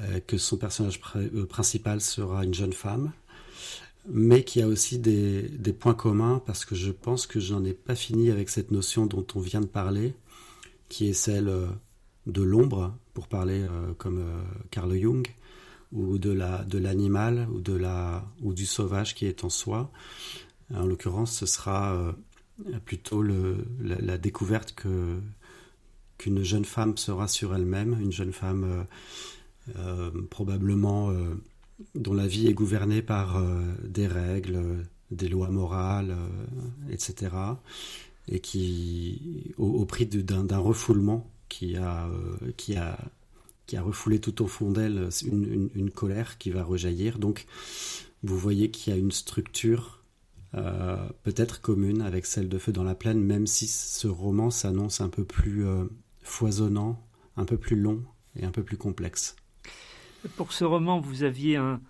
euh, 0.00 0.20
que 0.26 0.36
son 0.36 0.56
personnage 0.56 1.00
euh, 1.14 1.46
principal 1.46 2.00
sera 2.00 2.44
une 2.44 2.54
jeune 2.54 2.72
femme, 2.72 3.12
mais 4.08 4.42
qui 4.42 4.60
a 4.62 4.66
aussi 4.66 4.98
des, 4.98 5.42
des 5.42 5.72
points 5.72 5.94
communs, 5.94 6.42
parce 6.44 6.64
que 6.64 6.74
je 6.74 6.90
pense 6.90 7.28
que 7.28 7.38
je 7.38 7.54
n'en 7.54 7.64
ai 7.64 7.72
pas 7.72 7.94
fini 7.94 8.30
avec 8.30 8.48
cette 8.48 8.72
notion 8.72 9.06
dont 9.06 9.26
on 9.36 9.40
vient 9.40 9.60
de 9.60 9.66
parler, 9.66 10.14
qui 10.88 11.08
est 11.08 11.12
celle 11.12 11.52
de 12.26 12.42
l'ombre, 12.42 12.96
pour 13.14 13.28
parler 13.28 13.64
comme 13.98 14.24
Carl 14.70 14.92
Jung, 14.98 15.26
ou 15.92 16.18
de 16.18 16.30
la 16.30 16.64
de 16.64 16.78
l'animal 16.78 17.48
ou 17.50 17.62
la 17.78 18.24
ou 18.42 18.52
du 18.52 18.66
sauvage 18.66 19.14
qui 19.14 19.26
est 19.26 19.44
en 19.44 19.48
soi. 19.48 19.90
En 20.74 20.86
l'occurrence, 20.86 21.32
ce 21.32 21.46
sera 21.46 21.94
euh, 21.94 22.12
plutôt 22.84 23.22
le, 23.22 23.64
la, 23.80 24.18
découverte 24.18 24.74
qu'une 24.74 26.42
jeune 26.42 26.64
femme 26.64 26.96
sera 26.96 27.28
sur 27.28 27.54
elle-même, 27.54 27.96
une 28.00 28.10
jeune 28.10 28.32
femme 28.32 28.64
euh, 28.64 28.84
euh, 29.78 30.22
probablement 30.28 31.12
dont 31.94 32.14
la 32.14 32.26
vie 32.26 32.48
est 32.48 32.54
gouvernée 32.54 33.02
par 33.02 33.40
des 33.84 34.06
règles, 34.06 34.84
des 35.10 35.28
lois 35.28 35.50
morales, 35.50 36.16
etc. 36.90 37.30
Et 38.28 38.40
qui, 38.40 39.54
au, 39.56 39.66
au 39.66 39.84
prix 39.84 40.06
d'un 40.06 40.58
refoulement 40.58 41.30
qui 41.48 41.76
a, 41.76 42.08
qui 42.56 42.76
a 42.76 42.98
qui 43.66 43.76
a 43.76 43.82
refoulé 43.82 44.20
tout 44.20 44.42
au 44.42 44.46
fond 44.46 44.70
d'elle 44.70 45.08
une, 45.24 45.90
colère 45.90 46.38
qui 46.38 46.50
va 46.50 46.62
rejaillir. 46.62 47.18
Donc, 47.18 47.46
vous 48.22 48.38
voyez 48.38 48.70
qu'il 48.70 48.92
y 48.92 48.96
a 48.96 48.98
une 48.98 49.10
structure 49.10 50.04
euh, 50.54 51.08
peut-être 51.24 51.60
commune 51.60 52.00
avec 52.00 52.26
celle 52.26 52.48
de 52.48 52.58
Feu 52.58 52.72
dans 52.72 52.84
la 52.84 52.94
plaine, 52.94 53.20
même 53.20 53.46
si 53.46 53.66
ce 53.66 54.06
roman 54.06 54.50
s'annonce 54.50 55.00
un 55.00 55.08
peu 55.08 55.24
plus 55.24 55.66
euh, 55.66 55.84
foisonnant, 56.22 57.04
un 57.36 57.44
peu 57.44 57.58
plus 57.58 57.76
long 57.76 58.02
et 58.36 58.44
un 58.44 58.50
peu 58.50 58.62
plus 58.62 58.76
complexe. 58.76 59.36
Pour 60.36 60.52
ce 60.52 60.64
roman, 60.64 61.00
vous 61.00 61.24
aviez 61.24 61.56
un, 61.56 61.80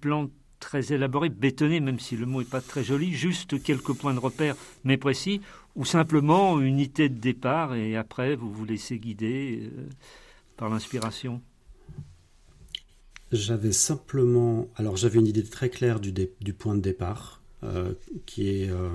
plan 0.00 0.30
très 0.60 0.92
élaboré, 0.92 1.28
bétonné, 1.28 1.80
même 1.80 1.98
si 1.98 2.16
le 2.16 2.26
mot 2.26 2.40
n'est 2.40 2.48
pas 2.48 2.60
très 2.60 2.84
joli, 2.84 3.12
juste 3.12 3.62
quelques 3.62 3.92
points 3.92 4.14
de 4.14 4.18
repère, 4.18 4.56
mais 4.84 4.96
précis, 4.96 5.40
ou 5.76 5.84
simplement 5.84 6.60
une 6.60 6.78
idée 6.78 7.08
de 7.08 7.18
départ 7.18 7.74
et 7.74 7.96
après 7.96 8.36
vous 8.36 8.52
vous 8.52 8.64
laissez 8.64 8.98
guider. 8.98 9.70
Euh, 9.72 9.88
par 10.56 10.68
l'inspiration? 10.68 11.42
J'avais 13.32 13.72
simplement, 13.72 14.68
alors 14.76 14.96
j'avais 14.96 15.18
une 15.18 15.26
idée 15.26 15.42
très 15.42 15.68
claire 15.68 15.98
du, 15.98 16.12
point 16.52 16.76
de 16.76 16.80
départ, 16.80 17.42
euh, 17.64 17.92
qui 18.26 18.48
est 18.48 18.70
euh, 18.70 18.88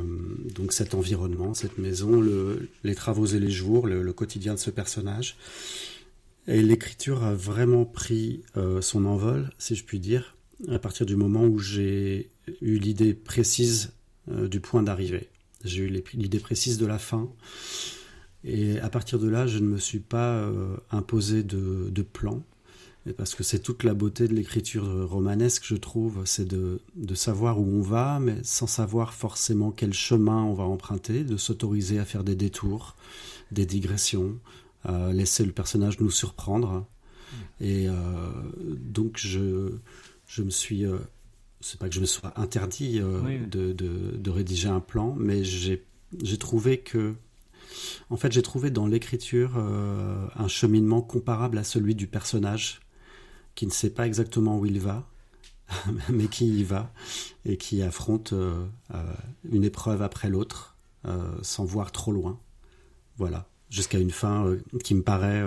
donc 0.55 0.71
cet 0.71 0.93
environnement, 0.93 1.53
cette 1.53 1.77
maison, 1.77 2.21
le, 2.21 2.69
les 2.85 2.95
travaux 2.95 3.25
et 3.25 3.39
les 3.39 3.51
jours, 3.51 3.87
le, 3.87 4.13
quotidien 4.13 4.53
de 4.53 4.59
ce 4.59 4.69
personnage. 4.69 5.35
Et 6.47 6.61
l'écriture 6.61 7.23
a 7.23 7.33
vraiment 7.33 7.83
pris 7.83 8.41
son 8.81 9.05
envol, 9.05 9.51
si 9.59 9.75
je 9.75 9.83
puis 9.83 9.99
dire, 9.99 10.35
à 10.69 10.79
partir 10.79 11.05
du 11.05 11.15
moment 11.15 11.43
où 11.43 11.59
j'ai 11.59 12.31
eu 12.61 12.79
l'idée 12.79 13.13
précise 13.13 13.91
du 14.27 14.59
point 14.59 14.81
d'arrivée. 14.81 15.29
J'ai 15.63 15.83
eu 15.83 16.03
l'idée 16.13 16.39
précise 16.39 16.77
de 16.77 16.85
la 16.85 16.99
fin. 16.99 17.29
Et 18.43 18.79
à 18.79 18.89
partir 18.89 19.19
de 19.19 19.27
là, 19.27 19.47
je 19.47 19.59
ne 19.59 19.67
me 19.67 19.77
suis 19.77 19.99
pas 19.99 20.33
euh, 20.33 20.77
imposé 20.91 21.43
de, 21.43 21.89
de 21.89 22.01
plan 22.01 22.41
parce 23.17 23.35
que 23.35 23.43
c'est 23.43 23.59
toute 23.59 23.83
la 23.83 23.93
beauté 23.93 24.27
de 24.27 24.33
l'écriture 24.33 25.07
romanesque, 25.09 25.63
je 25.65 25.75
trouve, 25.75 26.23
c'est 26.25 26.47
de, 26.47 26.79
savoir 27.15 27.59
où 27.59 27.65
on 27.65 27.81
va, 27.81 28.19
mais 28.19 28.37
sans 28.43 28.67
savoir 28.67 29.13
forcément 29.13 29.71
quel 29.71 29.93
chemin 29.93 30.43
on 30.43 30.53
va 30.53 30.63
emprunter, 30.63 31.23
de 31.23 31.37
s'autoriser 31.37 31.99
à 31.99 32.05
faire 32.05 32.23
des 32.23 32.35
détours, 32.35 32.95
des 33.51 33.65
digressions, 33.65 34.37
à 34.83 35.11
laisser 35.11 35.45
le 35.45 35.51
personnage 35.51 35.99
nous 35.99 36.11
surprendre. 36.11 36.85
Et 37.61 37.87
euh, 37.87 37.93
donc 38.79 39.17
je, 39.17 39.71
je 40.27 40.43
me 40.43 40.49
suis, 40.49 40.85
euh, 40.85 40.97
c'est 41.61 41.79
pas 41.79 41.89
que 41.89 41.95
je 41.95 41.99
me 41.99 42.05
sois 42.05 42.33
interdit 42.39 42.99
euh, 42.99 43.45
de, 43.45 43.73
de, 43.73 44.29
rédiger 44.29 44.69
un 44.69 44.79
plan, 44.79 45.15
mais 45.17 45.43
j'ai 45.43 45.83
trouvé 46.39 46.79
que 46.79 47.15
en 48.09 48.17
fait, 48.17 48.31
j'ai 48.31 48.41
trouvé 48.41 48.71
dans 48.71 48.87
l'écriture 48.87 49.57
un 49.57 50.47
cheminement 50.47 51.01
comparable 51.01 51.57
à 51.57 51.63
celui 51.63 51.93
du 51.93 52.07
personnage 52.07 52.81
qui 53.55 53.67
ne 53.67 53.71
sait 53.71 53.91
pas 53.91 54.07
exactement 54.07 54.57
où 54.57 54.65
il 54.65 54.79
va, 54.79 55.07
mais 56.09 56.27
qui 56.27 56.47
y 56.47 56.63
va 56.63 56.91
et 57.45 57.57
qui 57.57 57.81
affronte 57.81 58.33
euh, 58.33 58.65
euh, 58.93 59.13
une 59.51 59.63
épreuve 59.63 60.01
après 60.01 60.29
l'autre 60.29 60.75
euh, 61.05 61.37
sans 61.41 61.65
voir 61.65 61.91
trop 61.91 62.11
loin. 62.11 62.39
Voilà, 63.17 63.47
jusqu'à 63.69 63.99
une 63.99 64.11
fin 64.11 64.55
qui 64.83 64.95
me 64.95 65.03
paraît 65.03 65.43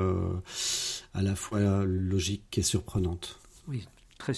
à 1.15 1.23
la 1.23 1.35
fois 1.35 1.85
logique 1.87 2.59
et 2.59 2.63
surprenante. 2.63 3.41
Oui, 3.67 3.89
très 4.19 4.35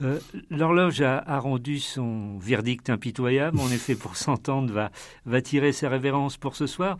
surprenant. 0.00 0.18
L'horloge 0.50 1.00
a, 1.02 1.38
rendu 1.38 1.78
son 1.78 2.38
verdict 2.38 2.90
impitoyable. 2.90 3.58
En 3.60 3.70
effet, 3.70 3.94
pour 3.94 4.16
s'entendre, 4.16 4.72
va, 4.72 4.90
va 5.26 5.42
tirer 5.42 5.72
ses 5.72 5.86
révérences 5.86 6.36
pour 6.36 6.56
ce 6.56 6.66
soir. 6.66 6.96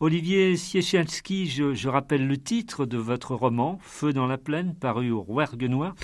Olivier 0.00 0.56
Siechelski, 0.56 1.46
je, 1.46 1.88
rappelle 1.88 2.26
le 2.26 2.38
titre 2.38 2.86
de 2.86 2.96
votre 2.96 3.34
roman, 3.34 3.78
Feu 3.82 4.14
dans 4.14 4.26
la 4.26 4.38
plaine, 4.38 4.74
paru 4.74 5.10
au 5.10 5.20
Rouergue 5.20 5.68
Noir. 5.68 5.94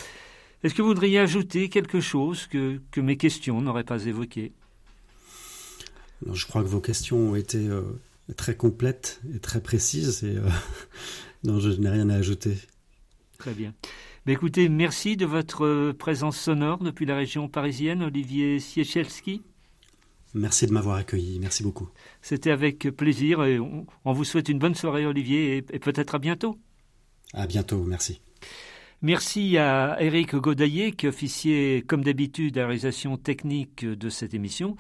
Est-ce 0.62 0.74
que 0.74 0.82
vous 0.82 0.88
voudriez 0.88 1.18
ajouter 1.18 1.70
quelque 1.70 2.00
chose 2.00 2.46
que, 2.46 2.78
mes 2.96 3.16
questions 3.16 3.62
n'auraient 3.62 3.84
pas 3.84 4.04
évoqué? 4.04 4.52
Je 6.30 6.46
crois 6.46 6.62
que 6.62 6.68
vos 6.68 6.80
questions 6.80 7.30
ont 7.30 7.36
été 7.36 7.68
euh, 7.68 7.82
très 8.36 8.54
complètes 8.54 9.20
et 9.34 9.38
très 9.38 9.62
précises 9.62 10.24
et 10.24 10.36
euh, 10.36 10.48
non, 11.44 11.58
je 11.58 11.70
n'ai 11.70 11.88
rien 11.88 12.10
à 12.10 12.16
ajouter. 12.16 12.56
Très 13.38 13.52
bien. 13.52 13.72
Mais 14.26 14.32
écoutez, 14.32 14.68
merci 14.68 15.16
de 15.16 15.24
votre 15.24 15.92
présence 15.92 16.36
sonore 16.36 16.78
depuis 16.78 17.06
la 17.06 17.14
région 17.14 17.48
parisienne, 17.48 18.02
Olivier 18.02 18.58
Siechelski. 18.58 19.42
Merci 20.34 20.66
de 20.66 20.72
m'avoir 20.72 20.96
accueilli. 20.96 21.38
Merci 21.38 21.62
beaucoup. 21.62 21.88
C'était 22.22 22.50
avec 22.50 22.90
plaisir 22.90 23.44
et 23.44 23.60
on, 23.60 24.12
vous 24.12 24.24
souhaite 24.24 24.48
une 24.48 24.58
bonne 24.58 24.74
soirée, 24.74 25.06
Olivier, 25.06 25.58
et, 25.58 25.62
peut-être 25.62 26.16
à 26.16 26.18
bientôt. 26.18 26.58
À 27.34 27.46
bientôt, 27.46 27.84
merci. 27.84 28.20
Merci 29.00 29.58
à 29.58 29.96
Eric 30.00 30.34
Godaillé 30.34 30.90
qui 30.90 31.06
officiait 31.06 31.84
comme 31.86 32.02
d'habitude 32.02 32.58
à 32.58 32.62
la 32.62 32.66
réalisation 32.66 33.16
technique 33.16 33.84
de 33.84 34.08
cette 34.08 34.34
émission. 34.34 34.76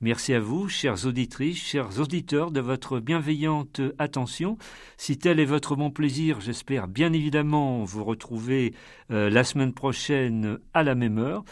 Merci 0.00 0.32
à 0.32 0.38
vous, 0.38 0.68
chères 0.68 1.06
auditrices, 1.06 1.58
chers 1.58 1.98
auditeurs, 1.98 2.52
de 2.52 2.60
votre 2.60 3.00
bienveillante 3.00 3.80
attention. 3.98 4.56
Si 4.96 5.18
tel 5.18 5.40
est 5.40 5.44
votre 5.44 5.74
bon 5.74 5.90
plaisir, 5.90 6.40
j'espère 6.40 6.86
bien 6.86 7.12
évidemment 7.12 7.82
vous 7.82 8.04
retrouver 8.04 8.74
euh, 9.10 9.28
la 9.28 9.42
semaine 9.42 9.72
prochaine 9.72 10.58
à 10.72 10.84
la 10.84 10.94
même 10.94 11.18
heure. 11.18 11.44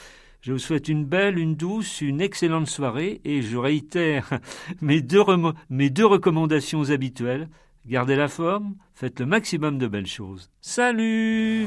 Je 0.43 0.53
vous 0.53 0.61
souhaite 0.61 0.87
une 0.87 1.05
belle, 1.05 1.41
une 1.41 1.57
douce, 1.57 2.01
une 2.01 2.21
excellente 2.21 2.69
soirée 2.69 3.21
et 3.25 3.43
je 3.43 3.57
réitère 3.57 4.39
mes 4.81 5.01
deux, 5.01 5.25
mes 5.69 5.91
deux 5.91 6.07
recommandations 6.07 6.91
habituelles. 6.91 7.49
Gardez 7.85 8.15
la 8.15 8.29
forme, 8.29 8.77
faites 8.95 9.19
le 9.19 9.27
maximum 9.27 9.77
de 9.77 9.89
belles 9.89 10.07
choses. 10.07 10.51
Salut 10.61 11.67